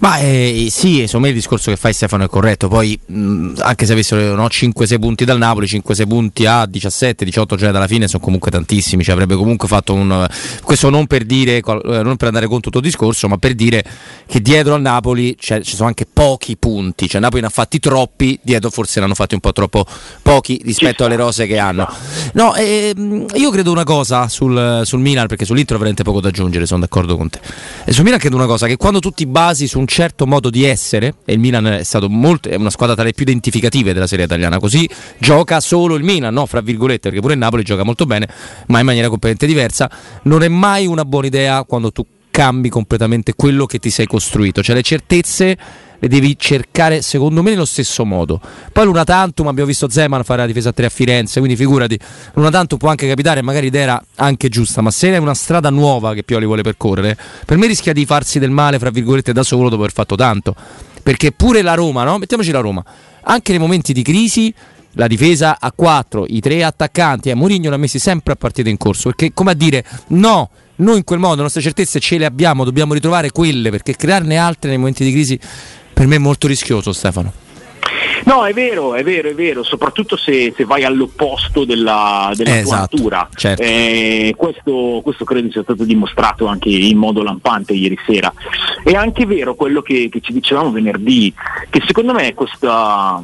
Ma 0.00 0.18
eh, 0.18 0.68
sì, 0.70 1.06
me 1.18 1.28
il 1.28 1.34
discorso 1.34 1.70
che 1.70 1.76
fai 1.76 1.92
Stefano 1.92 2.24
è 2.24 2.28
corretto, 2.28 2.68
poi 2.68 2.98
mh, 3.04 3.56
anche 3.58 3.84
se 3.84 3.92
avessero 3.92 4.34
no, 4.34 4.46
5-6 4.46 4.98
punti 4.98 5.26
dal 5.26 5.36
Napoli, 5.36 5.66
5-6 5.66 6.08
punti 6.08 6.46
a 6.46 6.62
17-18 6.62 7.54
già 7.56 7.70
dalla 7.70 7.86
fine 7.86 8.08
sono 8.08 8.22
comunque 8.22 8.50
tantissimi, 8.50 9.04
cioè 9.04 9.12
avrebbe 9.12 9.36
comunque 9.36 9.68
fatto 9.68 9.92
un... 9.92 10.26
questo 10.62 10.88
non 10.88 11.06
per 11.06 11.24
dire, 11.24 11.58
eh, 11.58 11.62
non 12.02 12.16
per 12.16 12.28
andare 12.28 12.46
contro 12.46 12.70
tutto 12.70 12.78
il 12.78 12.84
discorso, 12.90 13.28
ma 13.28 13.36
per 13.36 13.54
dire 13.54 13.84
che 14.26 14.40
dietro 14.40 14.72
al 14.72 14.80
Napoli 14.80 15.36
cioè, 15.38 15.60
ci 15.60 15.76
sono 15.76 15.88
anche 15.88 16.06
pochi 16.10 16.56
punti, 16.56 17.06
cioè 17.06 17.20
Napoli 17.20 17.42
ne 17.42 17.48
ha 17.48 17.50
fatti 17.50 17.78
troppi, 17.78 18.38
dietro 18.42 18.70
forse 18.70 19.00
ne 19.00 19.04
hanno 19.04 19.14
fatti 19.14 19.34
un 19.34 19.40
po' 19.40 19.52
troppo 19.52 19.84
pochi 20.22 20.62
rispetto 20.64 21.04
alle 21.04 21.16
rose 21.16 21.46
che 21.46 21.58
hanno. 21.58 21.86
No, 22.32 22.54
eh, 22.54 22.94
io 23.34 23.50
credo 23.50 23.70
una 23.70 23.84
cosa 23.84 24.28
sul, 24.28 24.80
sul 24.84 25.00
Milan, 25.00 25.26
perché 25.26 25.44
sull'Intro 25.44 25.76
veramente 25.76 26.04
poco 26.04 26.22
da 26.22 26.28
aggiungere, 26.28 26.64
sono 26.64 26.80
d'accordo 26.80 27.18
con 27.18 27.28
te. 27.28 27.38
E 27.84 27.92
sul 27.92 28.04
Milan 28.04 28.18
credo 28.18 28.36
una 28.36 28.46
cosa, 28.46 28.66
che 28.66 28.78
quando 28.78 29.00
tu 29.00 29.10
ti 29.10 29.26
basi 29.26 29.66
su 29.66 29.78
un 29.78 29.88
certo 29.90 30.24
modo 30.24 30.50
di 30.50 30.64
essere, 30.64 31.14
e 31.24 31.32
il 31.32 31.40
Milan 31.40 31.66
è 31.66 31.82
stato 31.82 32.08
molto, 32.08 32.48
è 32.48 32.54
una 32.54 32.70
squadra 32.70 32.94
tra 32.94 33.04
le 33.04 33.12
più 33.12 33.24
identificative 33.24 33.92
della 33.92 34.06
serie 34.06 34.24
italiana, 34.24 34.58
così 34.60 34.88
gioca 35.18 35.58
solo 35.58 35.96
il 35.96 36.04
Milan, 36.04 36.32
no? 36.32 36.46
Fra 36.46 36.60
virgolette, 36.60 37.08
perché 37.08 37.20
pure 37.20 37.32
il 37.34 37.40
Napoli 37.40 37.64
gioca 37.64 37.82
molto 37.82 38.06
bene, 38.06 38.28
ma 38.68 38.78
in 38.78 38.86
maniera 38.86 39.08
completamente 39.08 39.46
diversa. 39.46 39.90
Non 40.22 40.44
è 40.44 40.48
mai 40.48 40.86
una 40.86 41.04
buona 41.04 41.26
idea 41.26 41.64
quando 41.64 41.90
tu 41.90 42.06
cambi 42.30 42.68
completamente 42.68 43.34
quello 43.34 43.66
che 43.66 43.78
ti 43.78 43.90
sei 43.90 44.06
costruito, 44.06 44.62
cioè 44.62 44.74
le 44.74 44.82
certezze 44.82 45.58
le 46.00 46.08
devi 46.08 46.34
cercare 46.38 47.02
secondo 47.02 47.42
me 47.42 47.50
nello 47.50 47.66
stesso 47.66 48.04
modo. 48.04 48.40
Poi 48.72 48.84
l'una 48.84 49.04
tantum 49.04 49.46
abbiamo 49.48 49.68
visto 49.68 49.88
Zeman 49.88 50.24
fare 50.24 50.40
la 50.40 50.46
difesa 50.46 50.70
a 50.70 50.72
3 50.72 50.86
a 50.86 50.88
Firenze, 50.88 51.38
quindi 51.40 51.56
figurati, 51.56 51.98
l'una 52.34 52.50
tantum 52.50 52.78
può 52.78 52.88
anche 52.88 53.06
capitare, 53.06 53.42
magari 53.42 53.66
l'idea 53.66 53.82
era 53.82 54.04
anche 54.16 54.48
giusta, 54.48 54.80
ma 54.80 54.90
se 54.90 55.12
è 55.12 55.18
una 55.18 55.34
strada 55.34 55.68
nuova 55.70 56.14
che 56.14 56.22
Pioli 56.22 56.46
vuole 56.46 56.62
percorrere, 56.62 57.16
per 57.44 57.58
me 57.58 57.66
rischia 57.66 57.92
di 57.92 58.06
farsi 58.06 58.38
del 58.38 58.50
male, 58.50 58.78
fra 58.78 58.90
virgolette, 58.90 59.32
da 59.32 59.42
solo 59.42 59.68
dopo 59.68 59.82
aver 59.82 59.92
fatto 59.92 60.16
tanto. 60.16 60.54
Perché 61.02 61.32
pure 61.32 61.62
la 61.62 61.74
Roma, 61.74 62.04
no? 62.04 62.18
Mettiamoci 62.18 62.50
la 62.50 62.60
Roma, 62.60 62.82
anche 63.22 63.52
nei 63.52 63.60
momenti 63.60 63.92
di 63.92 64.02
crisi 64.02 64.52
la 64.94 65.06
difesa 65.06 65.58
a 65.60 65.70
4, 65.72 66.24
i 66.28 66.40
tre 66.40 66.64
attaccanti, 66.64 67.30
eh, 67.30 67.34
Mourinho 67.34 67.70
l'ha 67.70 67.76
messi 67.76 67.98
sempre 67.98 68.32
a 68.32 68.36
partita 68.36 68.68
in 68.68 68.76
corso, 68.76 69.10
perché 69.10 69.32
come 69.32 69.52
a 69.52 69.54
dire 69.54 69.84
no, 70.08 70.50
noi 70.80 70.98
in 70.98 71.04
quel 71.04 71.18
modo 71.18 71.36
le 71.36 71.42
nostre 71.42 71.60
certezze 71.60 72.00
ce 72.00 72.18
le 72.18 72.26
abbiamo, 72.26 72.64
dobbiamo 72.64 72.94
ritrovare 72.94 73.30
quelle 73.30 73.70
perché 73.70 73.96
crearne 73.96 74.36
altre 74.36 74.70
nei 74.70 74.78
momenti 74.78 75.04
di 75.04 75.12
crisi 75.12 75.38
per 75.92 76.06
me 76.06 76.16
è 76.16 76.18
molto 76.18 76.46
rischioso 76.46 76.92
Stefano. 76.92 77.32
No, 78.24 78.44
è 78.44 78.52
vero, 78.52 78.94
è 78.94 79.02
vero, 79.02 79.30
è 79.30 79.34
vero, 79.34 79.62
soprattutto 79.62 80.16
se, 80.16 80.52
se 80.56 80.64
vai 80.64 80.84
all'opposto 80.84 81.64
della, 81.64 82.30
della 82.34 82.58
eh, 82.58 82.62
tua 82.62 82.74
esatto, 82.74 82.96
natura. 82.96 83.28
Certo. 83.34 83.62
Eh, 83.62 84.34
questo, 84.36 85.00
questo, 85.02 85.24
credo 85.24 85.50
sia 85.50 85.62
stato 85.62 85.84
dimostrato 85.84 86.46
anche 86.46 86.68
in 86.68 86.98
modo 86.98 87.22
lampante 87.22 87.72
ieri 87.72 87.98
sera. 88.06 88.32
È 88.84 88.92
anche 88.92 89.24
vero 89.24 89.54
quello 89.54 89.80
che, 89.80 90.08
che 90.10 90.20
ci 90.20 90.32
dicevamo 90.32 90.70
venerdì, 90.70 91.32
che 91.70 91.82
secondo 91.86 92.12
me 92.12 92.34
questa, 92.34 93.22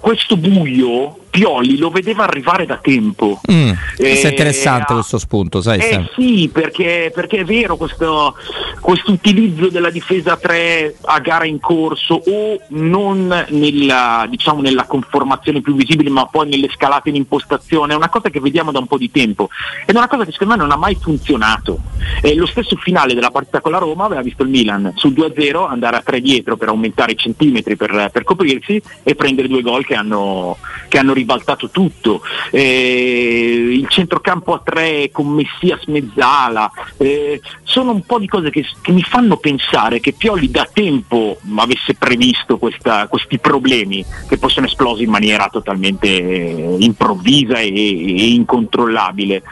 questo 0.00 0.36
buio 0.36 1.23
Pioli 1.34 1.78
lo 1.78 1.90
vedeva 1.90 2.22
arrivare 2.22 2.64
da 2.64 2.76
tempo. 2.76 3.40
Mm, 3.50 3.70
eh, 3.96 4.20
è 4.20 4.28
interessante 4.28 4.92
eh, 4.92 4.94
questo 4.94 5.18
spunto, 5.18 5.60
sai? 5.60 5.80
Eh 5.80 6.08
sì, 6.14 6.48
perché, 6.52 7.10
perché, 7.12 7.38
è 7.38 7.44
vero 7.44 7.76
questo, 7.76 8.36
questo 8.78 9.10
utilizzo 9.10 9.68
della 9.68 9.90
difesa 9.90 10.36
3 10.36 10.94
a 11.02 11.18
gara 11.18 11.44
in 11.44 11.58
corso 11.58 12.22
o 12.24 12.60
non 12.68 13.46
nella, 13.48 14.28
diciamo, 14.30 14.60
nella 14.60 14.84
conformazione 14.84 15.60
più 15.60 15.74
visibile 15.74 16.08
ma 16.08 16.24
poi 16.26 16.48
nelle 16.48 16.70
scalate 16.72 17.08
in 17.08 17.16
impostazione, 17.16 17.94
è 17.94 17.96
una 17.96 18.10
cosa 18.10 18.30
che 18.30 18.38
vediamo 18.38 18.70
da 18.70 18.78
un 18.78 18.86
po' 18.86 18.96
di 18.96 19.10
tempo 19.10 19.48
ed 19.84 19.92
è 19.92 19.98
una 19.98 20.06
cosa 20.06 20.24
che 20.24 20.30
secondo 20.30 20.54
me 20.54 20.60
non 20.60 20.70
ha 20.70 20.76
mai 20.76 20.96
funzionato. 21.00 21.80
Eh, 22.22 22.36
lo 22.36 22.46
stesso 22.46 22.76
finale 22.76 23.12
della 23.12 23.32
partita 23.32 23.60
con 23.60 23.72
la 23.72 23.78
Roma 23.78 24.04
aveva 24.04 24.22
visto 24.22 24.44
il 24.44 24.50
Milan 24.50 24.92
sul 24.94 25.12
2-0 25.12 25.68
andare 25.68 25.96
a 25.96 26.00
3 26.00 26.20
dietro 26.20 26.56
per 26.56 26.68
aumentare 26.68 27.10
i 27.10 27.16
centimetri 27.16 27.74
per, 27.74 28.10
per 28.12 28.22
coprirsi 28.22 28.80
e 29.02 29.16
prendere 29.16 29.48
due 29.48 29.62
gol 29.62 29.84
che 29.84 29.96
hanno, 29.96 30.58
che 30.86 30.98
hanno 30.98 31.12
ribaltato 31.24 31.70
tutto. 31.70 32.22
Eh, 32.50 33.68
il 33.72 33.88
centrocampo 33.88 34.52
a 34.54 34.60
tre 34.62 35.10
con 35.10 35.26
Messias 35.28 35.84
Mezzala, 35.86 36.70
eh, 36.98 37.40
sono 37.62 37.92
un 37.92 38.02
po' 38.02 38.18
di 38.18 38.28
cose 38.28 38.50
che, 38.50 38.64
che, 38.82 38.92
mi 38.92 39.02
fanno 39.02 39.38
pensare 39.38 40.00
che 40.00 40.12
Pioli 40.12 40.50
da 40.50 40.68
tempo 40.72 41.38
avesse 41.56 41.94
previsto 41.94 42.58
questa, 42.58 43.08
questi 43.08 43.38
problemi 43.38 44.04
che 44.28 44.38
possono 44.38 44.66
esplosere 44.66 45.04
in 45.04 45.10
maniera 45.10 45.48
totalmente 45.50 46.06
eh, 46.06 46.76
improvvisa 46.78 47.58
e, 47.58 47.72
e 47.74 48.26
incontrollabile. 48.28 49.42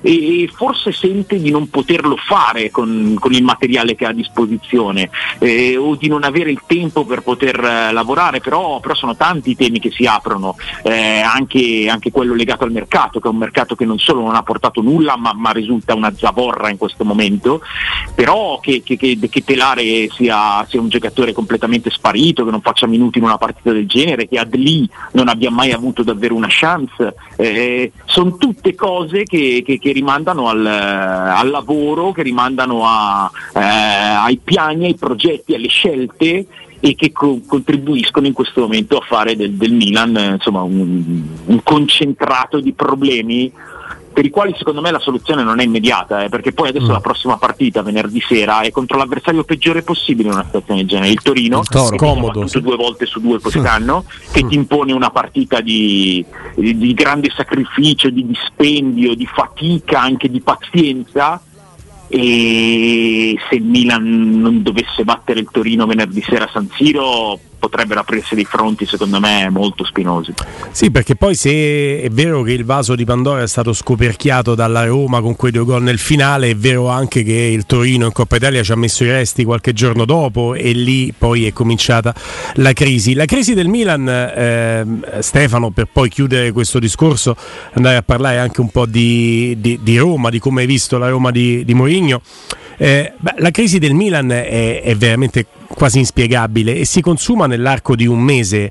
E 0.00 0.50
forse 0.52 0.92
sente 0.92 1.40
di 1.40 1.50
non 1.50 1.68
poterlo 1.68 2.16
fare 2.16 2.70
con, 2.70 3.16
con 3.18 3.32
il 3.32 3.42
materiale 3.42 3.94
che 3.94 4.06
ha 4.06 4.08
a 4.08 4.14
disposizione 4.14 5.10
eh, 5.38 5.76
o 5.76 5.94
di 5.94 6.08
non 6.08 6.24
avere 6.24 6.50
il 6.50 6.62
tempo 6.66 7.04
per 7.04 7.20
poter 7.22 7.62
eh, 7.62 7.92
lavorare, 7.92 8.40
però, 8.40 8.80
però, 8.80 8.94
sono 8.94 9.14
tanti 9.14 9.50
i 9.50 9.56
temi 9.56 9.78
che 9.78 9.90
si 9.90 10.06
aprono. 10.06 10.56
Eh, 10.82 11.09
anche, 11.18 11.88
anche, 11.88 12.10
quello 12.10 12.34
legato 12.34 12.64
al 12.64 12.72
mercato, 12.72 13.18
che 13.18 13.28
è 13.28 13.30
un 13.30 13.38
mercato 13.38 13.74
che 13.74 13.84
non 13.84 13.98
solo 13.98 14.20
non 14.20 14.34
ha 14.34 14.42
portato 14.42 14.80
nulla, 14.80 15.16
ma, 15.16 15.32
ma 15.34 15.50
risulta 15.50 15.94
una 15.94 16.12
zavorra 16.14 16.70
in 16.70 16.76
questo 16.76 17.04
momento, 17.04 17.60
però 18.14 18.60
che, 18.60 18.82
che, 18.82 18.96
che, 18.96 19.18
che 19.18 19.44
Telare 19.44 20.08
sia, 20.10 20.64
sia, 20.68 20.80
un 20.80 20.88
giocatore 20.88 21.32
completamente 21.32 21.90
sparito, 21.90 22.44
che 22.44 22.50
non 22.50 22.60
faccia 22.60 22.86
minuti 22.86 23.18
in 23.18 23.24
una 23.24 23.38
partita 23.38 23.72
del 23.72 23.86
genere, 23.86 24.28
che 24.28 24.38
Adli 24.38 24.88
non 25.12 25.28
abbia 25.28 25.50
mai 25.50 25.72
avuto 25.72 26.02
davvero 26.02 26.34
una 26.34 26.48
chance, 26.48 27.14
eh, 27.36 27.92
sono 28.04 28.36
tutte 28.36 28.74
cose 28.74 29.24
che, 29.24 29.78
rimandano 29.82 30.48
al, 30.48 30.64
al, 30.66 31.48
lavoro, 31.50 32.12
che 32.12 32.22
rimandano 32.22 32.84
a, 32.86 33.30
eh, 33.54 33.60
ai 33.60 34.38
piani, 34.42 34.86
ai 34.86 34.94
progetti, 34.94 35.54
alle 35.54 35.68
scelte 35.68 36.46
e 36.80 36.94
che 36.94 37.12
co- 37.12 37.40
contribuiscono 37.46 38.26
in 38.26 38.32
questo 38.32 38.62
momento 38.62 38.96
a 38.96 39.04
fare 39.06 39.36
del, 39.36 39.52
del 39.52 39.72
Milan 39.72 40.34
insomma, 40.34 40.62
un, 40.62 41.22
un, 41.44 41.62
concentrato 41.62 42.58
di 42.58 42.72
problemi 42.72 43.52
per 44.12 44.24
i 44.24 44.30
quali 44.30 44.54
secondo 44.56 44.80
me 44.80 44.90
la 44.90 44.98
soluzione 44.98 45.44
non 45.44 45.60
è 45.60 45.62
immediata, 45.62 46.24
eh, 46.24 46.28
perché 46.28 46.52
poi 46.52 46.68
adesso 46.68 46.88
mm. 46.88 46.92
la 46.92 47.00
prossima 47.00 47.36
partita 47.36 47.82
venerdì 47.82 48.20
sera 48.20 48.60
è 48.62 48.70
contro 48.70 48.98
l'avversario 48.98 49.44
peggiore 49.44 49.82
possibile 49.82 50.28
in 50.28 50.34
una 50.34 50.44
situazione 50.44 50.80
del 50.80 50.88
genere, 50.88 51.12
il 51.12 51.22
Torino, 51.22 51.60
il 51.60 51.68
Toro, 51.68 51.96
comodo, 51.96 52.46
sì. 52.46 52.60
due 52.60 52.76
volte 52.76 53.06
su 53.06 53.20
due 53.20 53.38
quest'anno, 53.38 54.04
che 54.32 54.42
mm. 54.42 54.48
ti 54.48 54.54
impone 54.56 54.92
una 54.92 55.10
partita 55.10 55.60
di, 55.60 56.24
di 56.56 56.92
grande 56.92 57.30
sacrificio, 57.30 58.10
di 58.10 58.26
dispendio, 58.26 59.14
di 59.14 59.26
fatica, 59.26 60.00
anche 60.00 60.28
di 60.28 60.40
pazienza 60.40 61.40
e 62.12 63.38
se 63.48 63.54
il 63.54 63.62
Milan 63.62 64.40
non 64.40 64.62
dovesse 64.62 65.04
battere 65.04 65.38
il 65.38 65.48
Torino 65.48 65.86
venerdì 65.86 66.20
sera 66.22 66.46
a 66.46 66.50
San 66.52 66.68
Siro 66.74 67.38
potrebbero 67.70 68.00
aprirsi 68.00 68.34
dei 68.34 68.44
fronti 68.44 68.84
secondo 68.84 69.20
me 69.20 69.48
molto 69.48 69.84
spinosi. 69.84 70.34
Sì, 70.72 70.90
perché 70.90 71.14
poi 71.14 71.34
se 71.34 72.00
è 72.02 72.08
vero 72.10 72.42
che 72.42 72.52
il 72.52 72.64
vaso 72.64 72.94
di 72.94 73.04
Pandora 73.04 73.42
è 73.42 73.46
stato 73.46 73.72
scoperchiato 73.72 74.54
dalla 74.54 74.84
Roma 74.84 75.20
con 75.20 75.36
quei 75.36 75.52
due 75.52 75.64
gol 75.64 75.82
nel 75.82 75.98
finale, 75.98 76.50
è 76.50 76.56
vero 76.56 76.88
anche 76.88 77.22
che 77.22 77.32
il 77.32 77.64
Torino 77.64 78.06
in 78.06 78.12
Coppa 78.12 78.36
Italia 78.36 78.62
ci 78.62 78.72
ha 78.72 78.76
messo 78.76 79.04
i 79.04 79.10
resti 79.10 79.44
qualche 79.44 79.72
giorno 79.72 80.04
dopo 80.04 80.54
e 80.54 80.72
lì 80.72 81.14
poi 81.16 81.46
è 81.46 81.52
cominciata 81.52 82.12
la 82.54 82.72
crisi. 82.72 83.14
La 83.14 83.24
crisi 83.24 83.54
del 83.54 83.68
Milan, 83.68 84.08
eh, 84.08 84.84
Stefano, 85.20 85.70
per 85.70 85.86
poi 85.92 86.08
chiudere 86.08 86.50
questo 86.50 86.78
discorso, 86.80 87.36
andare 87.72 87.96
a 87.96 88.02
parlare 88.02 88.38
anche 88.38 88.60
un 88.60 88.70
po' 88.70 88.86
di, 88.86 89.56
di, 89.60 89.78
di 89.80 89.96
Roma, 89.96 90.28
di 90.28 90.40
come 90.40 90.62
hai 90.62 90.66
visto 90.66 90.98
la 90.98 91.08
Roma 91.08 91.30
di, 91.30 91.64
di 91.64 91.74
Mourinho. 91.74 92.20
Eh, 92.76 93.12
la 93.36 93.50
crisi 93.50 93.78
del 93.78 93.94
Milan 93.94 94.30
è, 94.30 94.82
è 94.82 94.96
veramente 94.96 95.46
quasi 95.74 95.98
inspiegabile 95.98 96.76
e 96.76 96.84
si 96.84 97.00
consuma 97.00 97.46
nell'arco 97.46 97.94
di 97.94 98.06
un 98.06 98.20
mese. 98.20 98.70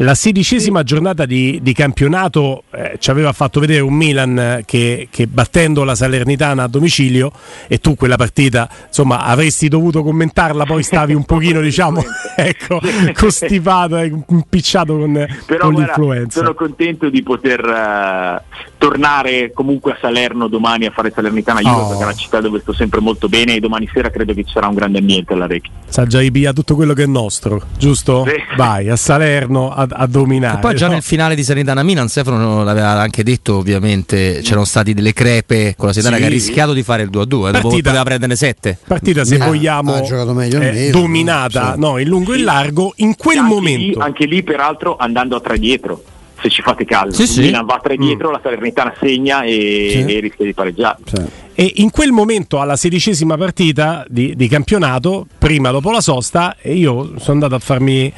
La 0.00 0.14
sedicesima 0.14 0.84
giornata 0.84 1.26
di, 1.26 1.58
di 1.60 1.72
campionato 1.72 2.62
eh, 2.70 2.98
ci 3.00 3.10
aveva 3.10 3.32
fatto 3.32 3.58
vedere 3.58 3.80
un 3.80 3.94
Milan 3.94 4.62
che, 4.64 5.08
che, 5.10 5.26
battendo 5.26 5.82
la 5.82 5.96
Salernitana 5.96 6.62
a 6.62 6.68
domicilio 6.68 7.32
e 7.66 7.78
tu 7.78 7.96
quella 7.96 8.14
partita 8.14 8.68
insomma 8.86 9.24
avresti 9.24 9.66
dovuto 9.66 10.04
commentarla, 10.04 10.66
poi 10.66 10.84
stavi 10.84 11.14
un 11.14 11.24
pochino 11.24 11.60
diciamo 11.62 12.00
ecco, 12.36 12.80
costipato 13.12 13.96
impicciato 13.98 14.96
con, 14.96 15.12
Però, 15.46 15.64
con 15.64 15.72
guarda, 15.72 15.92
l'influenza. 15.92 16.38
Sono 16.38 16.54
contento 16.54 17.08
di 17.08 17.22
poter 17.24 17.64
uh, 17.64 18.68
tornare 18.78 19.50
comunque 19.52 19.92
a 19.94 19.98
Salerno 20.00 20.46
domani 20.46 20.86
a 20.86 20.92
fare 20.92 21.10
Salernitana 21.12 21.60
Juve 21.60 21.80
oh. 21.80 21.88
perché 21.88 22.02
è 22.02 22.06
una 22.06 22.14
città 22.14 22.40
dove 22.40 22.60
sto 22.60 22.72
sempre 22.72 23.00
molto 23.00 23.28
bene 23.28 23.56
e 23.56 23.60
domani 23.60 23.90
sera 23.92 24.10
credo 24.10 24.32
che 24.32 24.44
ci 24.44 24.52
sarà 24.52 24.68
un 24.68 24.74
grande 24.74 24.98
ambiente 24.98 25.32
alla 25.32 25.48
Recchi. 25.48 25.70
Sa 25.86 26.06
già 26.06 26.20
via 26.20 26.52
tutto 26.52 26.76
quello 26.76 26.92
che 26.92 27.02
è 27.02 27.06
nostro, 27.06 27.62
giusto? 27.76 28.24
Sì. 28.24 28.34
Vai 28.56 28.88
a 28.88 28.94
Salerno 28.94 29.72
a, 29.72 29.87
a 29.92 30.06
dominare. 30.06 30.56
E 30.56 30.60
poi 30.60 30.74
già 30.74 30.86
no? 30.86 30.94
nel 30.94 31.02
finale 31.02 31.34
di 31.34 31.42
Salernitana 31.42 31.82
Milan, 31.82 32.08
Stefano 32.08 32.62
l'aveva 32.64 33.00
anche 33.00 33.22
detto, 33.22 33.56
ovviamente 33.56 34.40
c'erano 34.42 34.64
stati 34.64 34.94
delle 34.94 35.12
crepe 35.12 35.74
con 35.76 35.88
la 35.88 35.92
Salernitana 35.92 36.16
sì. 36.16 36.20
che 36.20 36.26
ha 36.26 36.46
rischiato 36.46 36.72
di 36.72 36.82
fare 36.82 37.02
il 37.02 37.10
2-2, 37.10 37.16
partita, 37.16 37.50
dopo 37.50 37.68
poteva 37.68 38.02
prenderne 38.02 38.36
7. 38.36 38.78
Partita 38.86 39.24
se 39.24 39.36
ah, 39.36 39.46
vogliamo 39.46 40.02
eh, 40.02 40.90
dominata, 40.90 41.74
sì. 41.74 41.80
no, 41.80 41.98
in 41.98 42.08
lungo 42.08 42.32
e 42.32 42.38
in 42.38 42.44
largo, 42.44 42.92
in 42.96 43.14
quel 43.16 43.38
anche 43.38 43.54
momento. 43.54 43.98
Lì, 43.98 44.04
anche 44.04 44.24
lì 44.26 44.42
peraltro 44.42 44.96
andando 44.96 45.36
a 45.36 45.40
tre 45.40 45.58
dietro 45.58 46.02
se 46.40 46.48
ci 46.48 46.62
fate 46.62 46.84
caso. 46.84 47.24
Sì, 47.24 47.40
Milan 47.40 47.66
va 47.66 47.74
a 47.74 47.80
tre 47.80 47.96
dietro, 47.96 48.28
mm. 48.28 48.32
la 48.32 48.40
Salernitana 48.42 48.94
segna 49.00 49.42
e, 49.42 50.04
e 50.06 50.20
rischia 50.20 50.44
di 50.44 50.54
pareggiare. 50.54 50.98
Sì. 51.04 51.46
E 51.60 51.72
in 51.78 51.90
quel 51.90 52.12
momento, 52.12 52.60
alla 52.60 52.76
sedicesima 52.76 53.36
partita 53.36 54.06
di, 54.08 54.36
di, 54.36 54.46
campionato, 54.46 55.26
prima 55.38 55.72
dopo 55.72 55.90
la 55.90 56.00
sosta, 56.00 56.54
io 56.62 57.14
sono 57.18 57.32
andato 57.32 57.56
a 57.56 57.58
farmi 57.58 58.12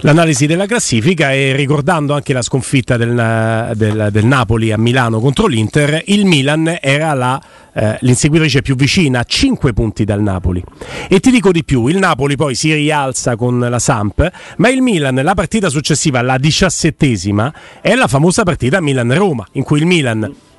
l'analisi 0.00 0.44
della 0.44 0.66
classifica 0.66 1.32
e 1.32 1.56
ricordando 1.56 2.12
anche 2.12 2.34
la 2.34 2.42
sconfitta 2.42 2.98
del, 2.98 3.72
del, 3.74 4.08
del 4.12 4.26
Napoli 4.26 4.70
a 4.70 4.76
Milano 4.76 5.18
contro 5.18 5.46
l'Inter, 5.46 6.02
il 6.08 6.26
Milan 6.26 6.76
era 6.78 7.14
la, 7.14 7.42
eh, 7.72 7.96
l'inseguitrice 8.02 8.60
più 8.60 8.76
vicina, 8.76 9.20
a 9.20 9.24
5 9.24 9.72
punti 9.72 10.04
dal 10.04 10.20
Napoli. 10.20 10.62
E 11.08 11.20
ti 11.20 11.30
dico 11.30 11.52
di 11.52 11.64
più, 11.64 11.86
il 11.86 11.96
Napoli 11.96 12.36
poi 12.36 12.54
si 12.54 12.70
rialza 12.74 13.34
con 13.34 13.60
la 13.60 13.78
Samp, 13.78 14.30
ma 14.58 14.68
il 14.68 14.82
Milan, 14.82 15.14
la 15.22 15.32
partita 15.32 15.70
successiva, 15.70 16.20
la 16.20 16.36
diciassettesima, 16.36 17.54
è 17.80 17.94
la 17.94 18.08
famosa 18.08 18.42
partita 18.42 18.82
Milan-Roma, 18.82 19.46
in 19.52 19.62
cui 19.62 19.78
il 19.78 19.86
Milan 19.86 20.52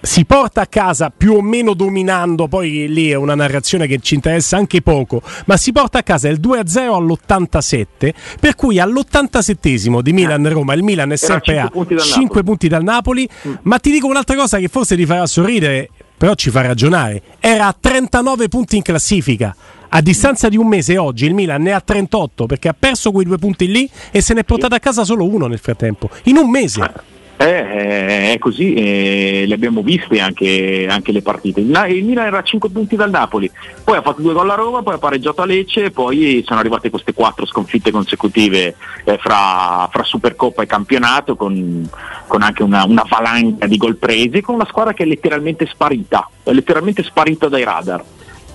si 0.00 0.24
porta 0.24 0.62
a 0.62 0.66
casa 0.66 1.12
più 1.14 1.34
o 1.34 1.42
meno 1.42 1.74
dominando, 1.74 2.48
poi 2.48 2.86
lì 2.88 3.10
è 3.10 3.14
una 3.14 3.34
narrazione 3.34 3.86
che 3.86 3.98
ci 4.00 4.14
interessa 4.14 4.56
anche 4.56 4.82
poco, 4.82 5.22
ma 5.46 5.56
si 5.56 5.72
porta 5.72 5.98
a 5.98 6.02
casa 6.02 6.28
il 6.28 6.40
2-0 6.40 6.78
all'87, 6.94 8.14
per 8.40 8.54
cui 8.54 8.78
all'87 8.78 10.00
di 10.00 10.12
Milan-Roma 10.12 10.74
il 10.74 10.82
Milan 10.82 11.12
è 11.12 11.16
sempre 11.16 11.60
a 11.60 11.70
5 11.98 12.42
punti 12.42 12.68
dal 12.68 12.82
Napoli, 12.82 13.28
mm. 13.48 13.54
ma 13.62 13.78
ti 13.78 13.90
dico 13.90 14.06
un'altra 14.06 14.36
cosa 14.36 14.58
che 14.58 14.68
forse 14.68 14.96
ti 14.96 15.06
farà 15.06 15.26
sorridere, 15.26 15.88
però 16.16 16.34
ci 16.34 16.50
fa 16.50 16.62
ragionare, 16.62 17.22
era 17.40 17.66
a 17.66 17.76
39 17.78 18.48
punti 18.48 18.76
in 18.76 18.82
classifica. 18.82 19.54
A 19.90 20.02
distanza 20.02 20.50
di 20.50 20.58
un 20.58 20.66
mese 20.66 20.98
oggi 20.98 21.24
il 21.24 21.32
Milan 21.32 21.62
ne 21.62 21.72
ha 21.72 21.80
38 21.80 22.44
perché 22.44 22.68
ha 22.68 22.76
perso 22.78 23.10
quei 23.10 23.24
due 23.24 23.38
punti 23.38 23.68
lì 23.68 23.88
e 24.10 24.20
se 24.20 24.34
ne 24.34 24.40
è 24.40 24.44
portato 24.44 24.74
a 24.74 24.78
casa 24.78 25.02
solo 25.02 25.24
uno 25.26 25.46
nel 25.46 25.58
frattempo, 25.58 26.10
in 26.24 26.36
un 26.36 26.50
mese. 26.50 27.16
Ah. 27.38 27.44
Eh, 27.46 28.32
è 28.32 28.38
così, 28.38 28.74
eh, 28.74 29.44
le 29.46 29.54
abbiamo 29.54 29.82
viste 29.82 30.20
anche, 30.20 30.86
anche 30.88 31.12
le 31.12 31.22
partite. 31.22 31.60
Il, 31.60 31.86
il, 31.88 32.04
Milan 32.04 32.26
era 32.26 32.38
a 32.38 32.42
5 32.42 32.68
punti 32.70 32.96
dal 32.96 33.10
Napoli, 33.10 33.50
poi 33.84 33.96
ha 33.96 34.02
fatto 34.02 34.20
due 34.20 34.32
gol 34.32 34.50
a 34.50 34.54
Roma, 34.54 34.82
poi 34.82 34.94
ha 34.94 34.98
pareggiato 34.98 35.42
a 35.42 35.46
Lecce 35.46 35.90
poi 35.90 36.42
sono 36.46 36.58
arrivate 36.58 36.90
queste 36.90 37.14
quattro 37.14 37.46
sconfitte 37.46 37.90
consecutive 37.90 38.74
eh, 39.04 39.18
fra, 39.18 39.88
fra, 39.90 40.02
Supercoppa 40.02 40.62
e 40.62 40.66
campionato 40.66 41.36
con, 41.36 41.88
con 42.26 42.42
anche 42.42 42.62
una, 42.62 42.84
una, 42.84 43.04
valanga 43.08 43.66
di 43.66 43.76
gol 43.76 43.96
presi 43.96 44.40
con 44.40 44.56
una 44.56 44.66
squadra 44.66 44.92
che 44.92 45.04
è 45.04 45.06
letteralmente 45.06 45.66
sparita, 45.66 46.28
è 46.42 46.52
letteralmente 46.52 47.02
sparita 47.02 47.48
dai 47.48 47.64
radar. 47.64 48.04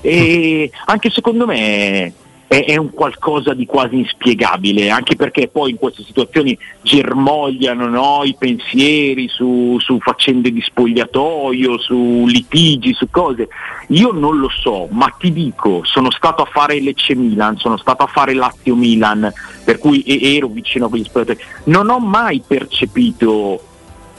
E 0.02 0.70
anche 0.86 1.10
secondo 1.10 1.46
me 1.46 2.12
è, 2.54 2.66
è, 2.66 2.78
un 2.78 2.92
qualcosa 2.92 3.56
di 3.56 3.66
quasi 3.66 3.98
inspiegabile, 3.98 4.92
anche 4.92 5.16
perché 5.16 5.48
poi 5.48 5.72
in 5.72 5.78
queste 5.78 6.04
situazioni 6.04 6.56
germogliano 6.84 7.88
no, 7.88 8.22
i 8.24 8.36
pensieri 8.38 9.28
su, 9.28 9.78
su, 9.80 10.00
faccende 10.00 10.52
di 10.52 10.62
spogliatoio, 10.62 11.80
su 11.80 12.26
litigi, 12.28 12.94
su 12.94 13.10
cose. 13.10 13.48
Io 13.88 14.12
non 14.12 14.38
lo 14.38 14.50
so, 14.50 14.88
ma 14.92 15.08
ti 15.18 15.34
dico, 15.34 15.82
sono 15.84 16.12
stato 16.12 16.44
a 16.44 16.46
fare 16.46 16.80
Lecce 16.80 17.16
Milan, 17.16 17.58
sono 17.58 17.78
stato 17.78 18.04
a 18.04 18.08
fare 18.08 18.36
Lazio 18.36 18.76
Milan, 18.76 19.34
per 19.64 19.80
cui 19.80 20.04
ero 20.06 20.48
vicino 20.48 20.86
a 20.86 20.90
quegli 20.90 21.06
spogliatoi. 21.06 21.38
Non 21.66 21.90
ho 21.90 21.98
mai 21.98 22.44
percepito 22.46 23.73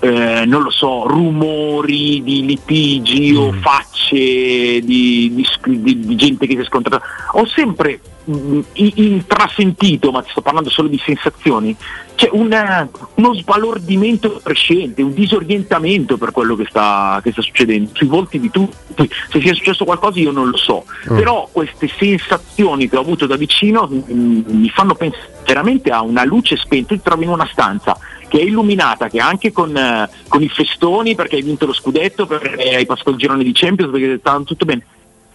eh, 0.05 0.45
non 0.45 0.63
lo 0.63 0.71
so, 0.71 1.07
rumori 1.07 2.23
di 2.23 2.45
litigi 2.45 3.33
mm. 3.33 3.37
o 3.39 3.53
facce 3.53 4.83
di, 4.83 5.33
di, 5.33 6.01
di, 6.01 6.17
gente 6.17 6.47
che 6.47 6.57
si 6.57 6.61
è 6.61 6.65
scontrata. 6.65 7.03
Ho 7.33 7.47
sempre 7.47 8.01
mh, 8.25 8.61
intrasentito, 8.75 10.11
ma 10.11 10.23
sto 10.29 10.43
parlando 10.43 10.69
solo 10.69 10.89
di 10.89 11.01
sensazioni, 11.03 11.75
c'è 12.17 12.29
una, 12.33 12.87
uno 13.15 13.35
sbalordimento 13.35 14.41
crescente, 14.43 15.01
un 15.01 15.15
disorientamento 15.15 16.19
per 16.19 16.33
quello 16.33 16.55
che 16.55 16.67
sta, 16.69 17.19
che 17.23 17.33
sta, 17.33 17.41
succedendo 17.41 17.91
sui 17.95 18.07
volti 18.07 18.39
di 18.39 18.51
tutti. 18.51 19.09
Se 19.31 19.41
sia 19.41 19.55
successo 19.55 19.87
qualcosa 19.87 20.21
io 20.21 20.33
non 20.33 20.51
lo 20.51 20.59
so, 20.59 20.85
mm. 21.11 21.17
però 21.17 21.49
queste 21.51 21.89
sensazioni 21.89 22.91
che 22.91 22.97
ho 22.99 23.01
avuto 23.01 23.27
da 23.27 23.37
vicino 23.37 23.87
mh, 23.87 24.43
mi 24.49 24.69
fanno 24.69 24.95
pensare 24.95 25.33
veramente 25.47 25.89
a 25.91 26.03
una 26.03 26.25
luce 26.25 26.57
spenta. 26.57 26.95
Ti 26.95 27.01
trovi 27.01 27.25
in 27.25 27.31
una 27.31 27.49
stanza 27.51 27.97
che 28.35 28.41
è 28.41 28.43
illuminata, 28.43 29.09
che 29.09 29.21
anche 29.21 29.53
con, 29.53 29.71
uh, 29.71 30.13
con, 30.27 30.43
i 30.43 30.49
festoni 30.49 31.15
perché 31.15 31.37
hai 31.37 31.43
vinto 31.43 31.67
lo 31.67 31.73
scudetto, 31.73 32.27
perché 32.27 32.75
hai 32.75 32.85
passato 32.85 33.11
il 33.11 33.17
girone 33.17 33.45
di 33.45 33.53
Champions, 33.55 33.93
perché 33.93 34.19
sta 34.19 34.41
tutto 34.45 34.65
bene. 34.65 34.85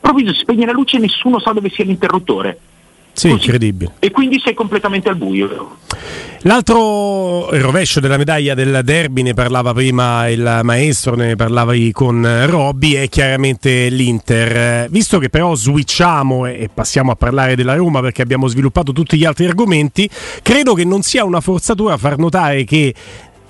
Improvviso 0.01 0.33
si 0.33 0.39
spegne 0.39 0.65
la 0.65 0.73
luce 0.73 0.97
e 0.97 0.99
nessuno 0.99 1.39
sa 1.39 1.53
dove 1.53 1.69
sia 1.69 1.85
l'interruttore. 1.85 2.59
Sì, 3.19 3.27
Così. 3.27 3.41
incredibile. 3.43 3.91
E 3.99 4.11
quindi 4.11 4.39
sei 4.39 4.53
completamente 4.53 5.09
al 5.09 5.17
buio. 5.17 5.77
L'altro 6.43 7.49
rovescio 7.59 7.99
della 7.99 8.15
medaglia 8.15 8.53
del 8.53 8.79
derby, 8.81 9.23
ne 9.23 9.33
parlava 9.33 9.73
prima 9.73 10.29
il 10.29 10.61
maestro, 10.63 11.15
ne 11.15 11.35
parlavi 11.35 11.91
con 11.91 12.45
Robby, 12.45 12.93
è 12.93 13.09
chiaramente 13.09 13.89
l'Inter. 13.89 14.87
Visto 14.89 15.19
che 15.19 15.27
però 15.27 15.53
switchiamo 15.53 16.45
e 16.45 16.69
passiamo 16.73 17.11
a 17.11 17.15
parlare 17.15 17.57
della 17.57 17.75
Roma 17.75 17.99
perché 17.99 18.21
abbiamo 18.21 18.47
sviluppato 18.47 18.93
tutti 18.93 19.17
gli 19.17 19.25
altri 19.25 19.47
argomenti, 19.47 20.09
credo 20.41 20.73
che 20.75 20.85
non 20.85 21.01
sia 21.01 21.25
una 21.25 21.41
forzatura 21.41 21.97
far 21.97 22.17
notare 22.17 22.63
che 22.63 22.93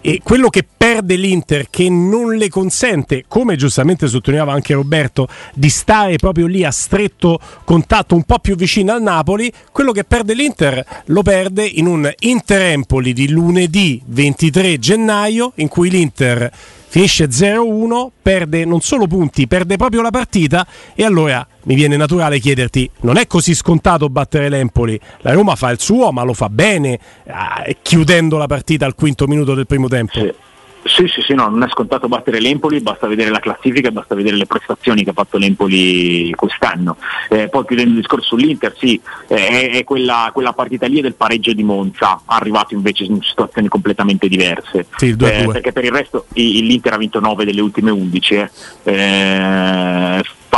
e 0.02 0.22
quello 0.24 0.50
che 0.50 0.66
perde 0.78 1.16
l'Inter, 1.16 1.70
che 1.70 1.90
non 1.90 2.36
le 2.36 2.50
consente, 2.50 3.26
come 3.28 3.56
giustamente 3.56 4.08
sottolineava 4.08 4.54
anche 4.54 4.74
Roberto, 4.74 5.28
di 5.54 5.70
stare 5.70 6.16
proprio 6.18 6.48
lì 6.48 6.64
a 6.64 6.72
stretto 6.72 7.40
contatto, 7.64 8.16
un 8.16 8.24
po' 8.24 8.40
più 8.40 8.56
vicino 8.56 8.94
al 8.94 9.02
Napoli, 9.02 9.52
quello 9.72 9.92
che 9.92 10.04
perde 10.04 10.34
l'Inter 10.34 10.86
lo 11.06 11.22
perde 11.22 11.66
in 11.66 11.86
un 11.86 12.12
Inter-Empoli 12.18 13.14
di 13.14 13.30
lunedì 13.30 14.02
23 14.06 14.80
gennaio, 14.80 15.52
in 15.56 15.68
cui 15.68 15.90
l'Inter 15.90 16.52
finisce 16.90 17.28
0-1, 17.28 18.08
perde 18.22 18.66
non 18.66 18.82
solo 18.82 19.06
punti, 19.06 19.48
perde 19.48 19.78
proprio 19.78 20.02
la 20.02 20.10
partita 20.10 20.66
e 20.96 21.06
allora 21.06 21.46
mi 21.64 21.76
viene 21.76 21.96
naturale 21.96 22.40
chiederti, 22.40 22.90
non 23.02 23.18
è 23.18 23.28
così 23.28 23.54
scontato 23.54 24.10
battere 24.10 24.50
l'Empoli, 24.50 25.00
la 25.20 25.34
Roma 25.34 25.56
fa 25.56 25.70
il 25.70 25.80
suo 25.80 26.12
ma 26.12 26.24
lo 26.24 26.34
fa 26.34 26.50
bene, 26.50 27.00
eh, 27.24 27.78
chiudendo 27.82 28.38
la 28.38 28.48
partita 28.48 28.86
al 28.86 28.96
quinto 28.96 29.28
minuto 29.28 29.54
del 29.54 29.68
primo 29.68 29.88
tempo. 29.88 30.20
Sì. 30.20 30.34
Sì, 30.84 31.08
sì, 31.08 31.22
sì, 31.22 31.34
no, 31.34 31.50
non 31.50 31.64
è 31.64 31.68
scontato 31.70 32.08
battere 32.08 32.40
l'Empoli, 32.40 32.80
basta 32.80 33.08
vedere 33.08 33.30
la 33.30 33.40
classifica, 33.40 33.92
basta 33.92 34.16
vedere 34.16 34.38
le 34.38 34.46
prestazioni 34.46 35.04
che 35.04 35.10
ha 35.10 35.14
fatto 35.14 35.38
l'Empoli 35.38 36.32
quest'anno. 36.36 36.98
Eh, 37.30 37.50
poi 37.50 37.66
chiudendo 37.66 37.92
il 37.92 38.00
discorso 38.00 38.28
sull'Inter, 38.28 38.76
sì, 38.78 39.00
eh, 39.28 39.70
è 39.72 39.84
quella, 39.84 40.30
quella, 40.34 40.54
partita 40.54 40.88
lì 40.88 41.02
del 41.02 41.16
pareggio 41.16 41.54
di 41.54 41.64
Monza, 41.64 42.22
arrivato 42.26 42.74
invece 42.74 43.04
in 43.04 43.22
situazioni 43.22 43.68
completamente 43.68 44.28
diverse. 44.28 44.88
Sì, 44.96 45.10
eh, 45.10 45.48
perché 45.52 45.72
per 45.72 45.84
il 45.84 45.92
resto 45.92 46.26
l'Inter 46.34 46.94
ha 46.94 46.98
vinto 46.98 47.20
9 47.20 47.46
delle 47.46 47.62
ultime 47.62 47.92
11. 47.92 48.48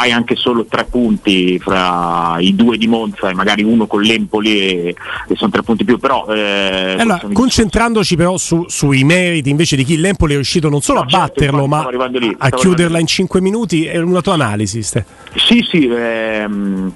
Eh. 0.01 0.05
Eh, 0.05 0.07
fai 0.07 0.11
anche 0.11 0.35
solo 0.35 0.65
tre 0.65 0.85
punti 0.85 1.59
fra 1.59 2.37
i 2.39 2.55
due 2.55 2.77
di 2.77 2.87
Monza 2.87 3.29
e 3.29 3.33
magari 3.33 3.63
uno 3.63 3.85
con 3.85 4.01
l'Empoli 4.01 4.57
e, 4.57 4.95
e 5.27 5.35
sono 5.35 5.51
tre 5.51 5.61
punti 5.61 5.83
più, 5.83 5.97
però... 5.97 6.25
Eh, 6.27 6.95
allora, 6.97 7.21
concentrandoci 7.31 8.15
però 8.15 8.37
su, 8.37 8.65
sui 8.67 9.03
meriti 9.03 9.49
invece 9.49 9.75
di 9.75 9.83
chi 9.83 9.97
l'Empoli 9.97 10.33
è 10.33 10.35
riuscito 10.35 10.69
non 10.69 10.81
solo 10.81 10.99
no, 10.99 11.05
a 11.05 11.09
certo, 11.09 11.25
batterlo, 11.25 11.67
ma 11.67 11.87
lì, 12.09 12.35
a 12.37 12.49
chiuderla 12.49 12.99
in 12.99 13.07
cinque 13.07 13.41
minuti, 13.41 13.85
è 13.85 13.97
una 13.97 14.21
tua 14.21 14.33
analisi? 14.33 14.81
Ste. 14.81 15.05
Sì, 15.35 15.65
sì, 15.69 15.87
ehm, 15.87 16.93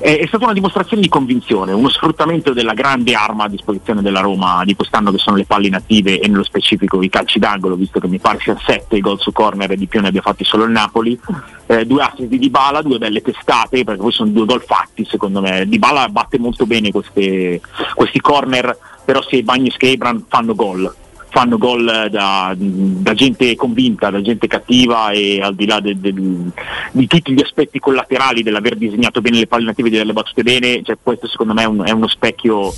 è, 0.00 0.24
stata 0.26 0.44
una 0.44 0.52
dimostrazione 0.52 1.02
di 1.02 1.08
convinzione, 1.08 1.72
uno 1.72 1.88
sfruttamento 1.88 2.52
della 2.52 2.74
grande 2.74 3.14
arma 3.14 3.44
a 3.44 3.48
disposizione 3.48 4.02
della 4.02 4.20
Roma 4.20 4.62
di 4.64 4.74
quest'anno 4.74 5.10
che 5.10 5.18
sono 5.18 5.36
le 5.36 5.44
palle 5.44 5.66
inattive 5.66 6.20
e 6.20 6.28
nello 6.28 6.44
specifico 6.44 7.02
i 7.02 7.08
calci 7.08 7.38
d'angolo, 7.38 7.76
visto 7.76 7.98
che 7.98 8.08
mi 8.08 8.18
pare 8.18 8.38
sia 8.40 8.56
7 8.58 8.96
i 8.96 9.00
gol 9.00 9.20
su 9.20 9.32
corner 9.32 9.70
e 9.72 9.76
di 9.76 9.86
più 9.86 10.00
ne 10.00 10.08
abbia 10.08 10.22
fatti 10.22 10.44
solo 10.44 10.64
il 10.64 10.70
Napoli. 10.70 11.18
Eh, 11.66 11.84
due 11.84 12.02
assist 12.02 12.28
di 12.28 12.38
Dybala, 12.38 12.82
due 12.82 12.98
belle 12.98 13.20
testate, 13.20 13.84
perché 13.84 14.00
poi 14.00 14.12
sono 14.12 14.30
due 14.30 14.46
gol 14.46 14.62
fatti 14.62 15.04
secondo 15.04 15.40
me. 15.40 15.66
Dybala 15.66 16.08
batte 16.08 16.38
molto 16.38 16.64
bene 16.64 16.90
queste, 16.90 17.60
questi 17.94 18.20
corner, 18.20 18.76
però 19.04 19.20
se 19.22 19.42
Bagnes 19.42 19.76
che 19.76 19.90
Ebram 19.90 20.24
fanno 20.28 20.54
gol 20.54 20.94
fanno 21.30 21.58
gol 21.58 22.08
da, 22.10 22.54
da, 22.56 23.14
gente 23.14 23.54
convinta, 23.54 24.10
da 24.10 24.20
gente 24.20 24.46
cattiva 24.46 25.10
e 25.10 25.40
al 25.40 25.54
di 25.54 25.66
là 25.66 25.80
de, 25.80 25.98
de, 25.98 26.12
di 26.12 27.06
tutti 27.06 27.32
gli 27.32 27.40
aspetti 27.40 27.78
collaterali 27.78 28.42
dell'aver 28.42 28.76
disegnato 28.76 29.20
bene 29.20 29.38
le 29.38 29.46
palle 29.46 29.72
e 29.76 29.82
di 29.82 29.94
averle 29.94 30.12
battute 30.12 30.42
bene, 30.42 30.82
cioè 30.82 30.96
questo 31.02 31.26
secondo 31.26 31.54
me 31.54 31.62
è, 31.62 31.66
un, 31.66 31.82
è 31.84 31.90
uno 31.90 32.08
specchio 32.08 32.72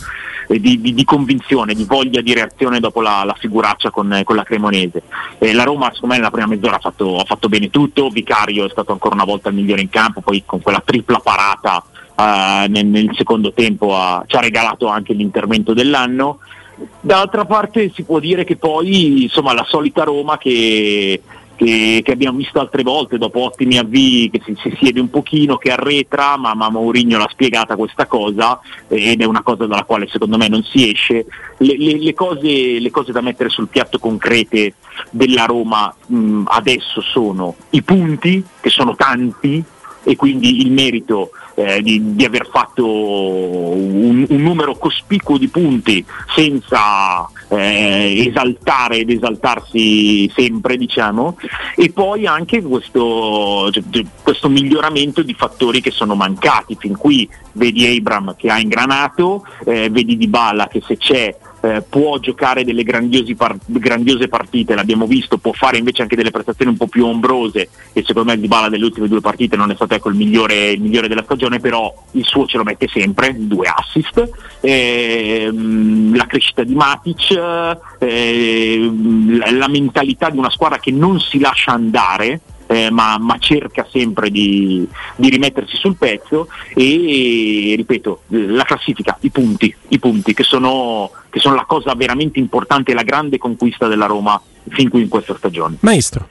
eh, 0.49 0.61
di, 0.61 0.81
di, 0.81 0.95
di, 0.95 1.05
convinzione, 1.05 1.75
di 1.75 1.85
voglia 1.85 2.21
di 2.21 2.35
reazione 2.35 2.81
dopo 2.81 3.01
la, 3.01 3.23
la 3.25 3.37
figuraccia 3.39 3.91
con, 3.91 4.21
con, 4.25 4.37
la 4.37 4.43
Cremonese. 4.43 5.03
Eh, 5.39 5.53
la 5.53 5.65
Roma 5.65 5.91
secondo 5.93 6.15
me 6.15 6.17
nella 6.17 6.31
prima 6.31 6.49
mezz'ora 6.49 6.77
ha 6.77 6.81
fatto, 6.81 7.19
ha 7.19 7.25
fatto, 7.25 7.49
bene 7.49 7.71
tutto, 7.71 8.09
Vicario 8.09 8.67
è 8.67 8.71
stato 8.71 8.93
ancora 8.93 9.15
una 9.15 9.25
volta 9.25 9.49
il 9.49 9.55
migliore 9.55 9.81
in 9.81 9.91
campo, 9.91 10.21
poi 10.21 10.43
con 10.45 10.61
quella 10.61 10.83
tripla 10.85 11.21
parata 11.21 11.85
eh, 12.17 12.67
nel, 12.69 12.87
nel, 12.87 13.11
secondo 13.15 13.53
tempo 13.53 13.97
ha, 13.97 14.25
ci 14.27 14.37
ha 14.37 14.41
regalato 14.41 14.89
anche 14.89 15.13
l'intervento 15.13 15.73
dell'anno. 15.73 16.39
D'altra 17.01 17.45
parte 17.45 17.91
si 17.95 18.03
può 18.03 18.19
dire 18.19 18.45
che 18.45 18.57
poi 18.57 19.23
insomma, 19.23 19.53
la 19.53 19.65
solita 19.67 20.05
Roma 20.05 20.39
che, 20.39 21.21
che, 21.57 22.01
che, 22.03 22.13
abbiamo 22.13 22.39
visto 22.39 22.61
altre 22.61 22.83
volte 22.83 23.19
dopo 23.19 23.41
ottimi 23.41 23.79
avvii 23.79 24.31
che 24.31 24.41
si, 24.45 24.57
si 24.63 24.77
siede 24.79 25.01
un 25.01 25.11
pochino, 25.11 25.57
che 25.57 25.71
arretra, 25.71 26.37
ma, 26.37 26.55
ma 26.55 26.71
Mourinho 26.71 27.19
l'ha 27.19 27.29
spiegata 27.31 27.77
questa 27.77 28.07
cosa 28.07 28.61
ed 28.89 29.21
è 29.21 29.25
una 29.25 29.43
cosa 29.43 29.67
dalla 29.67 29.85
quale 29.85 30.09
secondo 30.09 30.37
me 30.37 30.49
non 30.49 30.63
si 30.63 30.91
esce. 30.91 31.27
Le, 31.59 31.77
le, 31.77 31.99
le, 31.99 32.15
cose, 32.15 32.79
le 32.79 32.91
cose, 32.91 33.13
da 33.13 33.21
mettere 33.21 33.51
sul 33.51 33.69
piatto 33.69 33.99
concrete 33.99 34.75
della 35.11 35.45
Roma 35.45 35.95
mh, 36.07 36.43
adesso 36.47 37.01
sono 37.01 37.57
i 37.71 37.83
punti, 37.83 38.45
che 38.61 38.71
sono 38.71 38.95
tanti, 38.95 39.63
e 40.03 40.17
quindi 40.17 40.61
il 40.63 40.73
merito 40.73 41.31
eh, 41.55 41.83
di, 41.83 42.15
di, 42.15 42.25
aver 42.25 42.49
fatto 42.49 42.87
un, 42.87 44.25
un, 44.29 44.43
numero 44.43 44.77
cospicuo 44.77 45.37
di 45.37 45.49
punti 45.49 46.05
senza 46.35 47.29
eh, 47.49 48.25
esaltare 48.27 48.99
ed 48.99 49.11
esaltarsi 49.11 50.31
sempre, 50.35 50.77
diciamo, 50.77 51.37
e 51.77 51.91
poi 51.91 52.27
anche 52.27 52.63
questo, 52.63 53.71
cioè, 53.71 53.83
cioè, 53.91 54.05
questo 54.23 54.49
miglioramento 54.49 55.23
di 55.23 55.35
fattori 55.35 55.81
che 55.81 55.91
sono 55.91 56.15
mancati. 56.15 56.77
Fin 56.79 56.97
qui 56.97 57.29
vedi 57.53 57.87
Abram 57.87 58.37
che 58.37 58.49
ha 58.49 58.59
ingranato, 58.59 59.45
eh, 59.67 59.91
vedi 59.91 60.17
Dybala 60.17 60.69
che 60.69 60.81
se 60.87 60.97
c'è 60.97 61.37
eh, 61.61 61.83
può 61.83 62.19
giocare 62.19 62.65
delle 62.65 62.85
par- 62.85 63.57
grandiose 63.67 64.29
partite, 64.29 64.75
l'abbiamo 64.75 65.07
visto, 65.07 65.39
può 65.39 65.53
fare 65.53 65.79
invece 65.79 66.03
anche 66.03 66.17
delle 66.17 66.31
prestazioni 66.31 66.71
un 66.71 66.77
po' 66.77 66.87
più 66.87 67.05
ombrose 67.07 67.69
e 67.93 68.03
secondo 68.05 68.31
me 68.31 68.35
il 68.35 68.41
Dybala 68.41 68.69
delle 68.69 68.85
ultime 68.85 69.09
due 69.09 69.21
partite 69.21 69.57
non 69.57 69.71
è 69.71 69.75
stato 69.75 69.95
ecco, 69.95 70.09
il, 70.09 70.17
migliore, 70.17 70.71
il, 70.71 70.81
migliore, 70.81 71.09
della 71.09 71.23
stagione, 71.23 71.61
però 71.61 71.93
il 72.13 72.25
suo 72.25 72.47
ce 72.47 72.57
lo 72.57 72.65
mette 72.65 72.89
sempre, 72.89 73.35
due 73.37 73.67
assist, 73.69 74.31
ehm, 74.61 76.17
la 76.17 76.27
crescita 76.27 76.63
di 76.63 76.75
Matic, 76.75 77.31
ehm, 77.99 79.59
la 79.59 79.69
mentalità 79.69 80.31
di 80.31 80.39
una 80.39 80.51
squadra 80.51 80.79
che 80.79 80.91
non 80.91 81.21
si 81.21 81.39
lascia 81.39 81.73
andare, 81.73 82.41
eh, 82.71 82.89
ma, 82.89 83.19
ma, 83.19 83.37
cerca 83.39 83.85
sempre 83.91 84.31
di, 84.31 84.87
di, 85.17 85.29
rimettersi 85.29 85.77
sul 85.77 85.97
pezzo 85.97 86.47
e 86.73 87.75
ripeto, 87.77 88.23
la 88.29 88.63
classifica, 88.63 89.19
i 89.23 89.31
punti, 89.31 89.75
i 89.89 89.99
punti 89.99 90.35
che, 90.35 90.45
sono, 90.45 91.11
che 91.31 91.41
sono 91.41 91.57
la 91.57 91.65
cosa 91.65 91.95
veramente 91.97 92.39
importante 92.39 92.95
la 92.95 93.03
grande 93.03 93.39
conquista 93.39 93.89
della 93.89 94.07
Roma 94.07 94.41
fin 94.69 94.89
qui 94.89 95.03
in 95.03 95.09
questa 95.09 95.35
stagione. 95.37 95.79
Maestro. 95.81 96.29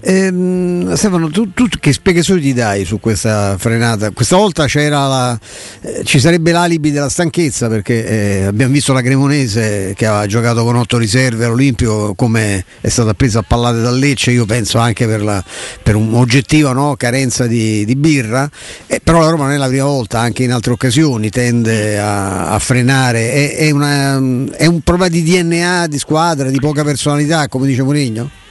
Ehm, 0.00 0.94
Stefano, 0.94 1.30
tu, 1.30 1.52
tu, 1.52 1.66
che 1.80 1.92
spiegazioni 1.92 2.40
ti 2.40 2.52
dai 2.52 2.84
su 2.84 3.00
questa 3.00 3.56
frenata? 3.58 4.10
Questa 4.10 4.36
volta 4.36 4.66
la, 4.74 5.38
eh, 5.80 6.04
ci 6.04 6.20
sarebbe 6.20 6.52
l'alibi 6.52 6.90
della 6.90 7.08
stanchezza 7.08 7.68
perché 7.68 8.06
eh, 8.06 8.44
abbiamo 8.44 8.72
visto 8.72 8.92
la 8.92 9.00
Cremonese 9.00 9.94
che 9.96 10.06
aveva 10.06 10.26
giocato 10.26 10.62
con 10.64 10.76
otto 10.76 10.98
riserve 10.98 11.46
all'Olimpio 11.46 12.14
come 12.14 12.64
è 12.80 12.88
stata 12.88 13.14
presa 13.14 13.38
a 13.38 13.44
pallate 13.46 13.80
dal 13.80 13.98
Lecce, 13.98 14.30
io 14.30 14.44
penso 14.44 14.78
anche 14.78 15.06
per, 15.06 15.42
per 15.82 15.94
un'oggettiva 15.94 16.72
no, 16.72 16.96
carenza 16.96 17.46
di, 17.46 17.84
di 17.84 17.96
birra, 17.96 18.48
eh, 18.86 19.00
però 19.02 19.20
la 19.20 19.30
Roma 19.30 19.44
non 19.44 19.52
è 19.52 19.56
la 19.56 19.68
prima 19.68 19.84
volta, 19.84 20.20
anche 20.20 20.42
in 20.42 20.52
altre 20.52 20.72
occasioni 20.72 21.30
tende 21.30 21.98
a, 21.98 22.50
a 22.50 22.58
frenare, 22.58 23.32
è, 23.32 23.56
è, 23.56 23.70
una, 23.70 24.16
è 24.56 24.66
un 24.66 24.80
problema 24.82 25.08
di 25.08 25.22
DNA, 25.22 25.86
di 25.86 25.98
squadra, 25.98 26.50
di 26.50 26.58
poca 26.60 26.84
personalità, 26.84 27.48
come 27.48 27.66
dice 27.66 27.82
Mourinho? 27.82 28.42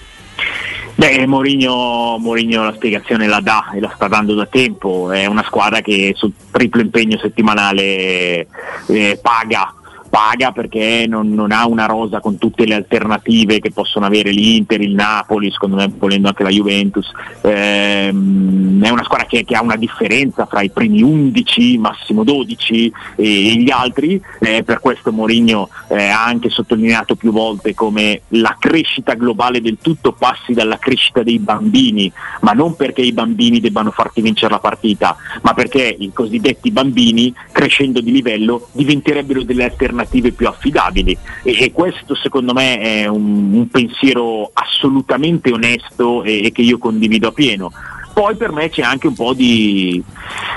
Beh, 1.04 1.28
Mourinho, 1.28 2.18
Mourinho, 2.18 2.64
la 2.64 2.72
spiegazione 2.72 3.28
la 3.28 3.42
dà 3.42 3.72
e 3.76 3.82
la 3.82 3.92
sta 3.94 4.08
dando 4.08 4.36
da 4.36 4.46
tempo, 4.46 5.12
è 5.12 5.26
una 5.26 5.44
squadra 5.44 5.82
che 5.82 6.14
sul 6.16 6.32
triplo 6.50 6.80
impegno 6.80 7.18
settimanale 7.18 8.48
eh, 8.88 9.20
paga 9.22 9.74
paga 10.14 10.52
perché 10.52 11.08
non, 11.08 11.34
non, 11.34 11.52
ha 11.52 11.66
una 11.66 11.88
rosa 11.88 12.20
con 12.20 12.38
tutte 12.38 12.68
le 12.68 12.76
alternative 12.76 13.60
che 13.60 13.72
possono 13.72 14.06
avere 14.06 14.30
l'Inter, 14.30 14.80
il 14.80 14.94
Napoli, 14.94 15.50
secondo 15.50 15.76
me 15.76 15.92
volendo 15.98 16.28
anche 16.28 16.44
la 16.44 16.50
Juventus. 16.50 17.12
Ehm, 17.42 18.84
è 18.84 18.90
una 18.90 19.04
squadra 19.04 19.26
che, 19.26 19.44
che, 19.44 19.56
ha 19.56 19.64
una 19.64 19.76
differenza 19.76 20.46
fra 20.46 20.62
i 20.62 20.70
primi 20.70 21.02
11, 21.02 21.80
massimo 21.80 22.24
12 22.24 22.94
e, 23.16 23.24
e 23.24 23.56
gli 23.56 23.72
altri, 23.72 24.22
eh, 24.40 24.62
per 24.62 24.82
questo 24.82 25.12
Mourinho 25.12 25.70
eh, 25.88 26.10
ha 26.10 26.24
anche 26.24 26.52
sottolineato 26.52 27.16
più 27.16 27.32
volte 27.32 27.74
come 27.74 28.22
la 28.28 28.56
crescita 28.60 29.16
globale 29.16 29.62
del 29.62 29.80
tutto 29.82 30.12
passi 30.12 30.54
dalla 30.54 30.78
crescita 30.78 31.24
dei 31.24 31.40
bambini, 31.40 32.12
ma 32.42 32.52
non 32.52 32.76
perché 32.76 33.02
i 33.02 33.14
bambini 33.14 33.60
debbano 33.60 33.90
farti 33.90 34.22
vincere 34.22 34.54
la 34.54 34.60
partita, 34.60 35.18
ma 35.42 35.56
perché 35.56 35.96
i 35.98 36.12
cosiddetti 36.14 36.70
bambini 36.70 37.34
crescendo 37.52 38.00
di 38.00 38.12
livello 38.12 38.68
diventerebbero 38.74 39.42
delle 39.42 39.64
alternative 39.64 40.02
alternative 40.04 40.32
più 40.32 40.48
affidabili 40.48 41.18
e, 41.44 41.64
e 41.64 41.72
questo 41.72 42.16
secondo 42.16 42.54
me 42.54 42.78
è 42.80 43.08
un, 43.08 43.54
un 43.54 43.68
pensiero 43.70 44.52
assolutamente 44.54 45.52
onesto 45.52 46.24
e, 46.24 46.46
e, 46.46 46.52
che 46.52 46.62
io 46.62 46.78
condivido 46.78 47.30
a 47.30 47.32
pieno. 47.32 47.72
Poi 48.14 48.36
per 48.36 48.52
me 48.52 48.70
c'è 48.70 48.84
anche 48.84 49.08
un 49.08 49.16
po' 49.16 49.34
di, 49.34 50.02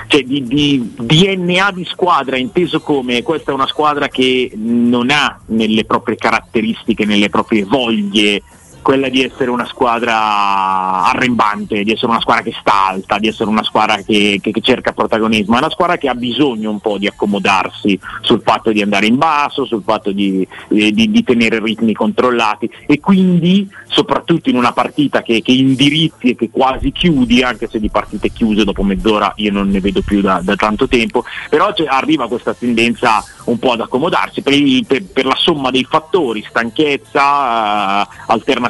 cioè 0.09 0.23
di, 0.23 0.45
di, 0.45 0.93
DNA 0.95 1.71
di 1.71 1.87
squadra, 1.87 2.37
inteso 2.37 2.81
come 2.81 3.23
questa 3.23 3.51
è 3.51 3.55
una 3.55 3.67
squadra 3.67 4.09
che 4.09 4.53
non 4.55 5.09
ha 5.09 5.41
nelle 5.47 5.87
proprie 5.87 6.17
caratteristiche, 6.17 7.07
nelle 7.07 7.31
proprie 7.31 7.65
voglie 7.65 8.43
quella 8.87 9.09
di 9.09 9.21
essere 9.21 9.51
una 9.51 9.67
squadra 9.67 11.07
arrembante, 11.07 11.83
di 11.83 11.91
essere 11.91 12.07
una 12.07 12.21
squadra 12.21 12.45
che 12.45 12.55
sta 12.57 12.87
alta, 12.87 13.19
di 13.19 13.27
essere 13.27 13.51
una 13.51 13.65
squadra 13.65 13.97
che, 13.97 14.39
che, 14.41 14.53
che, 14.53 14.61
cerca 14.61 14.93
protagonismo, 14.93 15.57
è 15.57 15.59
una 15.59 15.71
squadra 15.71 15.97
che 15.97 16.09
ha 16.09 16.15
bisogno 16.15 16.71
un 16.71 16.79
po' 16.79 16.97
di 16.97 17.09
accomodarsi 17.09 17.99
sul 18.21 18.43
fatto 18.45 18.71
di 18.71 18.83
andare 18.83 19.07
in 19.07 19.17
basso, 19.17 19.65
sul 19.65 19.83
fatto 19.85 20.13
di, 20.13 20.47
di, 20.69 21.11
di 21.11 21.25
tenere 21.25 21.59
ritmi 21.61 21.95
controllati 21.95 22.71
e 22.87 23.01
quindi 23.01 23.69
soprattutto 23.89 24.51
in 24.51 24.57
una 24.57 24.71
partita 24.71 25.21
che, 25.21 25.43
che, 25.43 25.51
indirizzi 25.51 26.31
e 26.31 26.37
che 26.37 26.49
quasi 26.49 26.93
chiudi, 26.93 27.43
anche 27.43 27.67
se 27.67 27.81
di 27.81 27.91
partite 27.91 28.31
chiuse 28.31 28.63
dopo 28.63 28.85
mezz'ora 28.85 29.33
io 29.39 29.51
non 29.51 29.69
ne 29.69 29.81
vedo 29.81 30.01
più 30.03 30.21
da, 30.21 30.41
da 30.45 30.55
tanto 30.55 30.87
tempo, 30.87 31.25
però 31.51 31.75
arriva 31.89 32.29
questa 32.29 32.55
tendenza 32.55 33.25
un 33.47 33.59
po' 33.59 33.73
ad 33.73 33.81
accomodarsi. 33.81 34.43
Per, 34.43 34.55
per, 34.87 35.03
per 35.05 35.25
la 35.25 35.35
somma 35.35 35.71
dei 35.71 35.85
fattori, 35.85 36.45
stanchezza, 36.49 38.03
eh, 38.03 38.09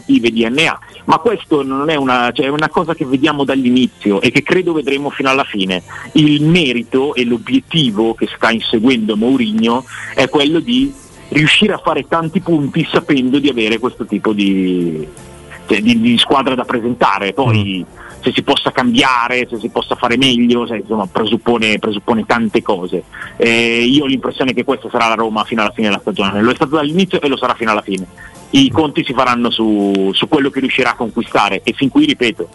alternative 0.06 0.30
DNA, 0.30 0.78
ma 1.04 1.18
questo 1.18 1.62
non 1.62 1.90
è 1.90 1.96
una, 1.96 2.30
cioè, 2.32 2.46
è 2.46 2.50
una 2.50 2.68
cosa 2.68 2.94
che 2.94 3.04
vediamo 3.04 3.44
dall'inizio 3.44 4.20
e 4.20 4.30
che 4.30 4.42
credo 4.42 4.72
vedremo 4.72 5.10
fino 5.10 5.28
alla 5.28 5.44
fine. 5.44 5.82
Il 6.12 6.42
merito 6.44 7.14
e 7.14 7.24
l'obiettivo 7.24 8.14
che 8.14 8.28
sta 8.34 8.50
inseguendo 8.50 9.16
Mourinho 9.16 9.84
è 10.14 10.28
quello 10.28 10.60
di 10.60 10.92
riuscire 11.28 11.72
a 11.72 11.78
fare 11.78 12.06
tanti 12.06 12.40
punti 12.40 12.86
sapendo 12.88 13.38
di 13.38 13.48
avere 13.48 13.78
questo 13.78 14.06
tipo 14.06 14.32
di, 14.32 15.06
cioè, 15.66 15.80
di, 15.80 16.00
di 16.00 16.18
squadra 16.18 16.54
da 16.54 16.64
presentare. 16.64 17.32
Poi 17.32 17.86
mm 17.90 18.04
se 18.26 18.32
si 18.32 18.42
possa 18.42 18.72
cambiare, 18.72 19.46
se 19.48 19.56
si 19.56 19.68
possa 19.68 19.94
fare 19.94 20.16
meglio, 20.16 20.66
se, 20.66 20.78
insomma, 20.78 21.06
presuppone, 21.06 21.78
presuppone, 21.78 22.26
tante 22.26 22.60
cose. 22.60 23.04
Eh, 23.36 23.84
io 23.84 24.02
ho 24.02 24.06
l'impressione 24.06 24.52
che 24.52 24.64
questa 24.64 24.88
sarà 24.90 25.06
la 25.06 25.14
Roma 25.14 25.44
fino 25.44 25.60
alla 25.60 25.70
fine 25.70 25.86
della 25.86 26.00
stagione, 26.00 26.42
lo 26.42 26.50
è 26.50 26.54
stato 26.56 26.74
dall'inizio 26.74 27.20
e 27.20 27.28
lo 27.28 27.36
sarà 27.36 27.54
fino 27.54 27.70
alla 27.70 27.82
fine. 27.82 28.04
I 28.50 28.70
conti 28.70 29.04
si 29.04 29.12
faranno 29.12 29.50
su, 29.50 30.10
su 30.12 30.28
quello 30.28 30.50
che 30.50 30.60
riuscirà 30.60 30.90
a 30.90 30.94
conquistare. 30.94 31.60
E 31.62 31.72
fin 31.72 31.88
qui, 31.88 32.06
ripeto, 32.06 32.48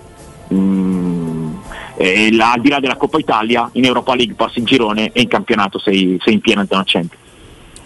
mh, 0.49 0.55
mm, 0.55 1.53
eh, 1.97 2.31
la, 2.33 2.53
al 2.53 2.61
di 2.61 2.69
là 2.69 2.79
della 2.79 2.95
Coppa 2.95 3.19
Italia, 3.19 3.69
in 3.73 3.85
Europa 3.85 4.15
League 4.15 4.35
passi 4.35 4.59
in 4.59 4.65
girone 4.65 5.11
e 5.11 5.21
in 5.21 5.27
campionato 5.27 5.79
sei, 5.79 6.17
sei 6.21 6.33
in 6.33 6.41
piena 6.41 6.65
zona 6.65 6.83
centro 6.83 7.19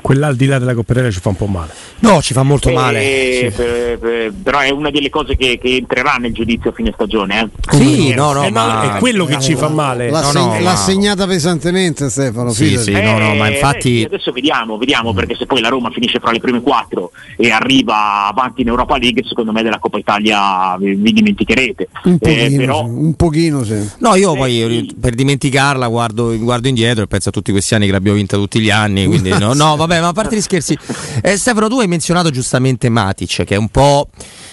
quella 0.06 0.28
al 0.28 0.36
di 0.36 0.46
là 0.46 0.60
della 0.60 0.76
Coppa 0.76 0.92
Italia 0.92 1.10
ci 1.10 1.20
fa 1.20 1.30
un 1.30 1.36
po' 1.36 1.48
male. 1.48 1.74
No, 2.02 2.22
ci 2.22 2.36
fa 2.36 2.44
molto 2.44 2.70
male. 2.70 3.02
Sì. 3.02 3.50
Per, 3.56 3.98
per, 3.98 4.34
però 4.44 4.60
è 4.60 4.70
una 4.70 4.92
delle 4.92 5.10
cose 5.10 5.36
che, 5.36 5.58
che, 5.60 5.78
entrerà 5.78 6.18
nel 6.20 6.32
giudizio 6.32 6.70
a 6.70 6.74
fine 6.74 6.92
stagione. 6.94 7.42
Eh. 7.42 7.76
Sì, 7.76 8.14
no, 8.14 8.32
no, 8.32 8.44
eh, 8.44 8.52
ma 8.52 8.98
è 8.98 9.00
quello 9.00 9.26
che 9.26 9.40
ci 9.40 9.56
fa 9.56 9.68
male. 9.68 10.12
L'ha, 10.12 10.22
no, 10.22 10.32
no, 10.32 10.60
l'ha 10.60 10.60
ma... 10.60 10.76
segnata 10.76 11.26
pesantemente 11.26 12.12
Stefano. 12.12 12.52
Sì, 12.52 12.78
sì, 12.78 12.92
no, 12.92 13.18
no, 13.18 13.34
ma 13.34 13.50
infatti... 13.50 14.04
Eh, 14.04 14.06
adesso 14.06 14.32
vediamo, 14.32 14.78
vediamo, 14.78 15.12
perché 15.12 15.34
se 15.34 15.48
poi 15.48 15.60
la 15.60 15.70
Roma 15.70 15.90
finisce 15.90 16.20
fra 16.20 16.32
le 16.32 16.40
prime 16.40 16.62
quattro 16.62 17.10
e 17.36 17.50
arriva 17.50 18.28
avanti 18.28 18.62
in 18.62 18.68
Europa 18.68 19.00
League, 19.00 19.24
secondo 19.26 19.52
me 19.52 19.64
della 19.64 19.80
Coppa 19.80 19.98
Italia 19.98 20.78
vi, 20.78 20.94
vi 20.94 21.14
dimenticherete. 21.14 21.88
Un 22.04 22.20
pochino, 22.20 22.44
eh, 22.44 22.56
però... 22.56 22.84
un 22.86 23.16
pochino 23.16 23.64
sì. 23.64 23.90
No, 24.02 24.14
io 24.14 24.36
poi 24.36 24.94
per 25.02 25.16
dimenticarla 25.16 25.88
guardo, 25.88 26.38
guardo, 26.38 26.68
indietro 26.68 27.06
e 27.06 27.08
penso 27.08 27.30
a 27.30 27.32
tutti 27.32 27.50
questi 27.50 27.74
anni 27.74 27.88
che 27.88 27.92
l'abbiamo 27.92 28.18
vinta 28.18 28.38
tutti 28.38 28.60
gli 28.60 28.70
anni. 28.70 29.08
Quindi 29.08 29.30
no, 29.40 29.54
no 29.54 29.76
vabbè, 29.76 29.95
ma 30.00 30.08
a 30.08 30.14
parte 30.14 30.36
gli 30.36 30.42
scherzi, 30.42 30.78
eh, 31.22 31.38
Stefano, 31.38 31.68
tu 31.68 31.80
hai 31.80 31.88
menzionato 31.88 32.30
giustamente 32.30 32.90
Matic, 32.90 33.44
che 33.44 33.56
è, 33.56 33.60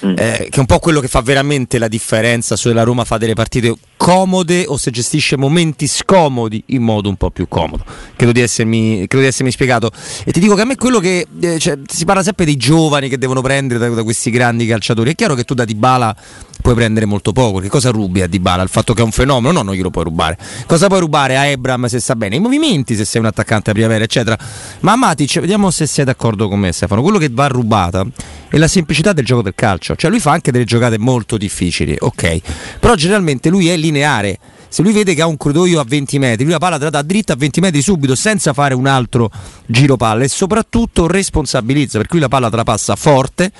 mm. 0.06 0.14
eh, 0.16 0.46
che 0.50 0.56
è 0.56 0.58
un 0.58 0.66
po', 0.66 0.78
quello 0.78 1.00
che 1.00 1.08
fa 1.08 1.20
veramente 1.20 1.78
la 1.78 1.88
differenza 1.88 2.56
se 2.56 2.72
la 2.72 2.82
Roma 2.82 3.04
fa 3.04 3.18
delle 3.18 3.34
partite 3.34 3.74
comode 4.02 4.64
o 4.66 4.76
se 4.78 4.90
gestisce 4.90 5.36
momenti 5.36 5.86
scomodi 5.86 6.60
in 6.66 6.82
modo 6.82 7.08
un 7.08 7.14
po' 7.14 7.30
più 7.30 7.46
comodo. 7.46 7.84
Credo 8.16 8.32
di 8.32 8.40
essermi, 8.40 9.06
credo 9.06 9.20
di 9.20 9.26
essermi 9.26 9.52
spiegato. 9.52 9.92
E 10.24 10.32
ti 10.32 10.40
dico 10.40 10.56
che 10.56 10.62
a 10.62 10.64
me 10.64 10.74
quello 10.74 10.98
che 10.98 11.24
eh, 11.40 11.58
cioè, 11.60 11.78
si 11.86 12.04
parla 12.04 12.24
sempre 12.24 12.44
dei 12.44 12.56
giovani 12.56 13.08
che 13.08 13.16
devono 13.16 13.42
prendere 13.42 13.78
da, 13.78 13.88
da, 13.88 14.02
questi 14.02 14.30
grandi 14.30 14.66
calciatori. 14.66 15.12
È 15.12 15.14
chiaro 15.14 15.36
che 15.36 15.44
tu 15.44 15.54
da 15.54 15.64
Dybala 15.64 16.16
puoi 16.60 16.74
prendere 16.74 17.06
molto 17.06 17.30
poco. 17.30 17.60
Che 17.60 17.68
cosa 17.68 17.90
rubi 17.90 18.22
a 18.22 18.26
Dybala? 18.26 18.64
Il 18.64 18.70
fatto 18.70 18.92
che 18.92 19.02
è 19.02 19.04
un 19.04 19.12
fenomeno? 19.12 19.52
No, 19.52 19.62
non 19.62 19.74
glielo 19.74 19.90
puoi 19.90 20.02
rubare. 20.02 20.36
Cosa 20.66 20.88
puoi 20.88 20.98
rubare 20.98 21.36
a 21.36 21.46
Ebram 21.46 21.86
se 21.86 22.00
sta 22.00 22.16
bene? 22.16 22.34
I 22.34 22.40
movimenti 22.40 22.96
se 22.96 23.04
sei 23.04 23.20
un 23.20 23.28
attaccante 23.28 23.70
a 23.70 23.72
primavera, 23.72 24.02
eccetera. 24.02 24.36
Ma 24.80 24.92
a 24.92 24.96
Matic, 24.96 25.38
vediamo 25.38 25.70
se 25.70 25.86
sei 25.86 26.04
d'accordo 26.04 26.48
con 26.48 26.58
me, 26.58 26.72
Stefano. 26.72 27.02
Quello 27.02 27.18
che 27.18 27.28
va 27.30 27.46
rubata 27.46 28.04
è 28.48 28.58
la 28.58 28.68
semplicità 28.68 29.12
del 29.12 29.24
gioco 29.24 29.42
del 29.42 29.54
calcio. 29.54 29.94
Cioè, 29.94 30.10
lui 30.10 30.18
fa 30.18 30.32
anche 30.32 30.50
delle 30.50 30.64
giocate 30.64 30.98
molto 30.98 31.36
difficili, 31.36 31.96
ok. 31.98 32.40
Però 32.80 32.94
generalmente 32.96 33.48
lui 33.48 33.68
è 33.68 33.76
lineare. 33.92 34.38
Se 34.68 34.82
lui 34.82 34.92
vede 34.92 35.14
che 35.14 35.20
ha 35.20 35.26
un 35.26 35.36
corridoio 35.36 35.80
a 35.80 35.84
20 35.86 36.18
metri, 36.18 36.44
lui 36.44 36.52
la 36.52 36.58
palla 36.58 36.78
dà 36.78 37.02
dritta 37.02 37.34
a 37.34 37.36
20 37.36 37.60
metri 37.60 37.82
subito 37.82 38.14
senza 38.14 38.54
fare 38.54 38.74
un 38.74 38.86
altro 38.86 39.30
giro 39.66 39.96
palla 39.96 40.24
e 40.24 40.28
soprattutto 40.28 41.06
responsabilizza, 41.06 41.98
per 41.98 42.06
cui 42.06 42.18
la 42.18 42.28
palla 42.28 42.48
te 42.48 42.56
la 42.56 42.64
passa 42.64 42.96
forte 42.96 43.52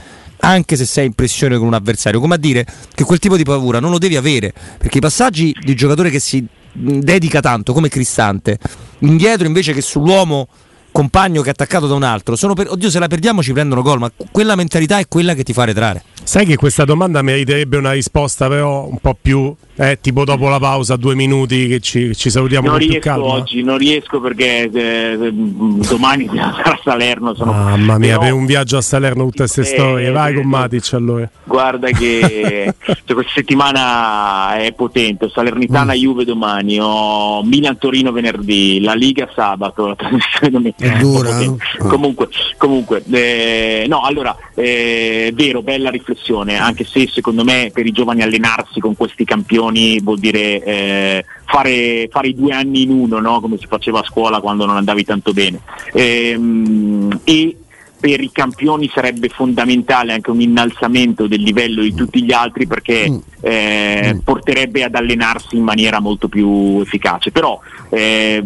anche 0.45 0.77
se 0.77 0.87
sei 0.87 1.07
in 1.07 1.13
pressione 1.13 1.57
con 1.57 1.67
un 1.67 1.75
avversario, 1.75 2.19
come 2.19 2.35
a 2.35 2.39
dire 2.39 2.67
che 2.95 3.05
quel 3.05 3.19
tipo 3.19 3.37
di 3.37 3.45
paura 3.45 3.79
non 3.79 3.91
lo 3.91 3.99
devi 3.99 4.17
avere, 4.17 4.53
perché 4.79 4.99
i 4.99 5.01
passaggi 5.01 5.55
di 5.61 5.75
giocatore 5.77 6.11
che 6.11 6.19
si 6.19 6.45
dedica 6.73 7.41
tanto 7.41 7.73
come 7.73 7.89
Cristante, 7.89 8.59
indietro 9.01 9.47
invece 9.47 9.73
che 9.73 9.83
sull'uomo 9.83 10.49
compagno 10.93 11.43
che 11.43 11.49
è 11.49 11.51
attaccato 11.51 11.87
da 11.87 11.95
un 11.95 12.03
altro, 12.03 12.37
sono 12.37 12.55
per, 12.55 12.71
oddio 12.71 12.91
se 12.91 12.99
la 12.99 13.09
perdiamo 13.09 13.43
ci 13.43 13.53
prendono 13.53 13.83
gol, 13.83 13.99
ma 13.99 14.13
quella 14.31 14.55
mentalità 14.55 14.99
è 14.99 15.09
quella 15.09 15.35
che 15.35 15.43
ti 15.43 15.53
fa 15.53 15.65
retrare. 15.65 16.05
Sai 16.23 16.47
che 16.47 16.57
questa 16.57 16.85
domanda 16.85 17.21
meriterebbe 17.23 17.77
una 17.77 17.93
risposta 17.93 18.47
però 18.47 18.87
un 18.87 18.99
po' 18.99 19.17
più 19.21 19.55
eh, 19.75 19.99
tipo 20.01 20.25
dopo 20.25 20.49
la 20.49 20.59
pausa, 20.59 20.97
due 20.97 21.15
minuti 21.15 21.67
che 21.67 21.81
ci, 21.81 22.15
ci 22.15 22.31
salutiamo 22.31 22.69
non 22.69 22.77
con 22.77 22.87
riesco 22.87 23.01
più 23.01 23.11
calma. 23.11 23.27
oggi, 23.27 23.63
non 23.63 23.79
riesco 23.79 24.21
perché 24.21 24.71
eh, 24.71 25.33
domani 25.33 26.29
sarà 26.33 26.73
a 26.73 26.81
Salerno. 26.83 27.35
Sono... 27.35 27.53
Mamma 27.53 27.99
mia, 27.99 28.19
però... 28.19 28.21
per 28.21 28.33
un 28.33 28.47
viaggio 28.47 28.77
a 28.77 28.83
Salerno 28.83 29.25
tutte 29.25 29.39
queste 29.39 29.63
eh, 29.63 29.65
storie, 29.65 30.11
vai 30.11 30.35
con 30.35 30.47
Matic 30.47 30.93
allora. 30.93 31.29
Guarda 31.45 31.89
che 31.91 32.75
cioè, 32.85 33.15
questa 33.15 33.33
settimana 33.35 34.57
è 34.59 34.73
potente, 34.73 35.31
Salernitana 35.31 35.95
mm. 35.95 35.97
Juve 35.97 36.25
domani, 36.25 36.79
ho 36.79 37.43
Milan-Torino 37.43 38.13
venerdì, 38.13 38.81
la 38.81 38.95
Liga 38.95 39.29
sabato, 39.35 39.89
la 39.89 39.97
trasmissione 39.97 40.51
domenica. 40.51 40.82
È 40.83 40.99
dura. 40.99 41.39
Eh? 41.39 41.55
Comunque, 41.79 42.29
comunque 42.57 43.03
eh, 43.09 43.85
no, 43.89 44.01
allora, 44.01 44.37
è 44.53 44.61
eh, 44.61 45.33
vero, 45.33 45.63
bella 45.63 45.91
riflessione, 45.91 46.59
anche 46.59 46.85
se 46.85 47.09
secondo 47.09 47.45
me 47.45 47.71
per 47.73 47.87
i 47.87 47.93
giovani 47.93 48.23
allenarsi 48.23 48.81
con 48.81 48.97
questi 48.97 49.25
campioni 49.25 50.01
vuol 50.01 50.19
dire 50.19 50.63
eh, 50.65 51.25
fare, 51.45 52.09
fare, 52.11 52.29
i 52.29 52.35
due 52.35 52.53
anni 52.53 52.83
in 52.83 52.91
uno, 52.91 53.21
no? 53.21 53.41
come 53.41 53.59
si 53.59 53.67
faceva 53.67 54.01
a 54.01 54.05
scuola 54.05 54.41
quando 54.41 54.67
non 54.67 54.77
andavi 54.77 55.05
tanto 55.05 55.33
bene. 55.33 55.61
Ehm, 55.93 57.21
e 57.23 57.57
per 58.03 58.21
i 58.21 58.33
campioni 58.33 58.91
sarebbe 58.93 59.29
fondamentale 59.29 60.13
anche 60.13 60.33
un 60.33 60.41
innalzamento 60.41 61.29
del 61.29 61.41
livello 61.41 61.83
di 61.83 61.95
tutti 61.95 62.25
gli 62.25 62.33
altri 62.33 62.67
perché 62.67 63.09
mm. 63.09 63.19
eh, 63.41 64.15
mm. 64.15 64.19
porterebbe 64.25 64.83
ad 64.83 64.97
allenarsi 64.97 65.55
in 65.55 65.63
maniera 65.63 66.01
molto 66.01 66.27
più 66.27 66.81
efficace. 66.81 67.31
Però 67.31 67.61
eh, 67.95 68.43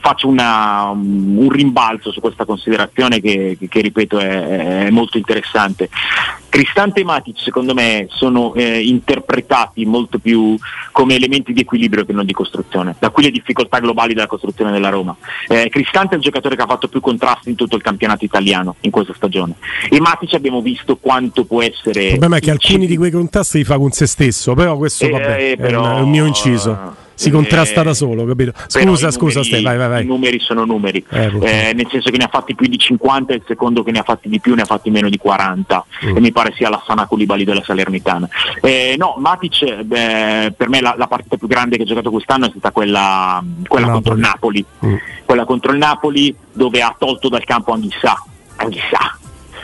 faccio 0.00 0.26
una, 0.26 0.88
un 0.90 1.48
rimbalzo 1.50 2.10
su 2.10 2.20
questa 2.20 2.44
considerazione 2.44 3.20
che, 3.20 3.56
che, 3.56 3.68
che 3.68 3.80
ripeto 3.80 4.18
è, 4.18 4.86
è, 4.86 4.90
molto 4.90 5.18
interessante. 5.18 5.88
Cristante 6.48 7.00
e 7.00 7.04
Matic 7.04 7.38
secondo 7.38 7.74
me 7.74 8.06
sono 8.08 8.54
eh, 8.54 8.80
interpretati 8.80 9.84
molto 9.84 10.18
più 10.18 10.56
come 10.90 11.14
elementi 11.14 11.52
di 11.52 11.60
equilibrio 11.60 12.04
che 12.04 12.12
non 12.12 12.24
di 12.24 12.32
costruzione, 12.32 12.96
da 12.98 13.10
qui 13.10 13.22
le 13.24 13.30
difficoltà 13.30 13.78
globali 13.78 14.14
della 14.14 14.26
costruzione 14.26 14.72
della 14.72 14.88
Roma. 14.88 15.16
Eh, 15.46 15.68
Cristante 15.68 16.14
è 16.14 16.16
il 16.16 16.24
giocatore 16.24 16.56
che 16.56 16.62
ha 16.62 16.66
fatto 16.66 16.88
più 16.88 17.00
contrasti 17.00 17.50
in 17.50 17.54
tutto 17.54 17.76
il 17.76 17.82
campionato 17.82 18.24
italiano 18.24 18.74
in 18.80 18.90
questa 18.90 19.14
stagione 19.14 19.54
e 19.88 20.00
Matic 20.00 20.34
abbiamo 20.34 20.60
visto 20.60 20.96
quanto 20.96 21.44
può 21.44 21.62
essere... 21.62 22.02
Il 22.02 22.10
problema 22.10 22.38
è 22.38 22.40
che 22.40 22.50
alcuni 22.50 22.86
di 22.86 22.96
quei 22.96 23.12
contrasti 23.12 23.58
li 23.58 23.64
fa 23.64 23.78
con 23.78 23.92
se 23.92 24.06
stesso, 24.06 24.54
però 24.54 24.76
questo 24.76 25.04
eh, 25.04 25.10
vabbè, 25.10 25.56
però, 25.56 25.98
è 25.98 26.00
il 26.00 26.06
mio 26.06 26.26
inciso 26.26 27.06
si 27.18 27.30
contrasta 27.30 27.82
da 27.82 27.94
solo, 27.94 28.24
capito? 28.24 28.52
Scusa, 28.68 29.10
scusa, 29.10 29.40
numeri, 29.40 29.62
vai, 29.64 29.76
vai, 29.76 29.88
vai. 29.88 30.02
I 30.04 30.06
numeri 30.06 30.38
sono 30.38 30.64
numeri, 30.64 31.04
eh, 31.10 31.32
eh, 31.42 31.72
nel 31.74 31.88
senso 31.90 32.10
che 32.10 32.16
ne 32.16 32.24
ha 32.24 32.28
fatti 32.28 32.54
più 32.54 32.68
di 32.68 32.78
50 32.78 33.32
e 33.32 33.36
il 33.36 33.42
secondo 33.44 33.82
che 33.82 33.90
ne 33.90 33.98
ha 33.98 34.02
fatti 34.04 34.28
di 34.28 34.38
più 34.38 34.54
ne 34.54 34.62
ha 34.62 34.64
fatti 34.64 34.88
meno 34.88 35.08
di 35.08 35.16
40 35.16 35.84
mm. 36.06 36.16
e 36.16 36.20
mi 36.20 36.30
pare 36.30 36.52
sia 36.54 36.68
la 36.68 36.80
Sana 36.86 37.06
Colibali 37.06 37.44
della 37.44 37.62
Salernitana. 37.62 38.28
Eh, 38.62 38.94
no, 38.96 39.16
Matic 39.18 39.82
beh, 39.82 40.54
per 40.56 40.68
me 40.68 40.80
la, 40.80 40.94
la, 40.96 41.08
partita 41.08 41.36
più 41.36 41.48
grande 41.48 41.76
che 41.76 41.82
ha 41.82 41.86
giocato 41.86 42.10
quest'anno 42.10 42.46
è 42.46 42.50
stata 42.50 42.70
quella, 42.70 43.42
quella 43.66 43.90
contro 43.90 44.14
il 44.14 44.20
Napoli, 44.20 44.64
mm. 44.86 44.94
quella 45.24 45.44
contro 45.44 45.72
il 45.72 45.78
Napoli 45.78 46.32
dove 46.52 46.80
ha 46.82 46.94
tolto 46.96 47.28
dal 47.28 47.44
campo 47.44 47.72
Anghissà, 47.72 48.14
Anghissà 48.56 49.17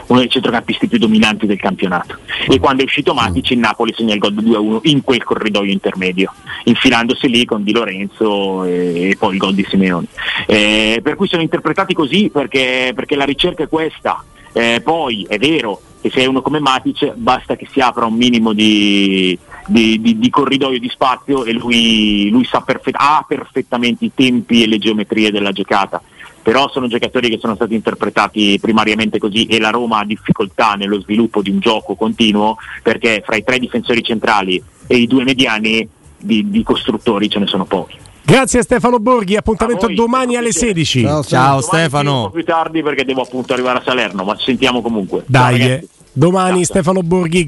uno 0.06 0.18
dei 0.18 0.28
centrocampisti 0.28 0.88
più 0.88 0.98
dominanti 0.98 1.46
del 1.46 1.58
campionato. 1.58 2.18
E 2.48 2.58
quando 2.58 2.82
è 2.82 2.84
uscito 2.84 3.14
Matic 3.14 3.50
il 3.50 3.58
Napoli 3.58 3.94
segna 3.96 4.14
il 4.14 4.20
gol 4.20 4.34
2-1 4.34 4.80
in 4.82 5.02
quel 5.02 5.22
corridoio 5.22 5.72
intermedio, 5.72 6.32
infilandosi 6.64 7.28
lì 7.28 7.44
con 7.44 7.62
Di 7.62 7.72
Lorenzo 7.72 8.64
e, 8.64 9.16
poi 9.18 9.32
il 9.34 9.38
gol 9.38 9.54
di 9.54 9.66
Simeone. 9.68 10.06
Eh, 10.46 11.00
per 11.02 11.16
cui 11.16 11.28
sono 11.28 11.42
interpretati 11.42 11.94
così 11.94 12.30
perché, 12.32 12.92
perché 12.94 13.16
la 13.16 13.24
ricerca 13.24 13.62
è 13.62 13.68
questa. 13.68 14.22
Eh, 14.52 14.80
poi 14.84 15.26
è 15.28 15.36
vero 15.36 15.80
che 16.00 16.10
se 16.10 16.20
è 16.20 16.26
uno 16.26 16.42
come 16.42 16.60
Matic 16.60 17.14
basta 17.14 17.56
che 17.56 17.66
si 17.70 17.80
apra 17.80 18.04
un 18.04 18.14
minimo 18.14 18.52
di, 18.52 19.36
di, 19.66 20.00
di, 20.00 20.18
di 20.18 20.30
corridoio 20.30 20.78
di 20.78 20.88
spazio 20.88 21.44
e 21.44 21.52
lui, 21.52 22.28
lui 22.28 22.46
perfett- 22.64 22.94
ha 22.98 23.24
perfettamente 23.26 24.04
i 24.04 24.12
tempi 24.14 24.62
e 24.62 24.66
le 24.68 24.78
geometrie 24.78 25.32
della 25.32 25.50
giocata 25.50 26.00
però 26.44 26.68
sono 26.70 26.88
giocatori 26.88 27.30
che 27.30 27.38
sono 27.40 27.54
stati 27.54 27.74
interpretati 27.74 28.58
primariamente 28.60 29.18
così 29.18 29.46
e 29.46 29.58
la 29.58 29.70
Roma 29.70 30.00
ha 30.00 30.04
difficoltà 30.04 30.74
nello 30.74 31.00
sviluppo 31.00 31.40
di 31.40 31.48
un 31.48 31.58
gioco 31.58 31.94
continuo 31.94 32.58
perché 32.82 33.22
fra 33.24 33.36
i 33.36 33.42
tre 33.42 33.58
difensori 33.58 34.02
centrali 34.02 34.62
e 34.86 34.96
i 34.98 35.06
due 35.06 35.24
mediani 35.24 35.88
di, 36.18 36.50
di 36.50 36.62
costruttori 36.62 37.30
ce 37.30 37.38
ne 37.38 37.46
sono 37.46 37.64
pochi. 37.64 37.96
Grazie 38.26 38.62
Stefano 38.62 38.98
Borghi, 38.98 39.36
appuntamento 39.36 39.86
voi, 39.86 39.94
domani 39.94 40.36
alle 40.36 40.52
16. 40.52 41.00
Ciao, 41.00 41.24
ciao 41.24 41.60
Stefano. 41.62 42.16
Un 42.16 42.24
po' 42.24 42.30
più 42.30 42.44
tardi 42.44 42.82
perché 42.82 43.04
devo 43.04 43.22
appunto 43.22 43.54
arrivare 43.54 43.78
a 43.78 43.82
Salerno, 43.82 44.22
ma 44.22 44.36
ci 44.36 44.44
sentiamo 44.44 44.82
comunque. 44.82 45.24
Dai, 45.26 45.58
ciao, 45.58 45.78
domani 46.12 46.64
Stefano 46.64 47.02
Borghi. 47.02 47.42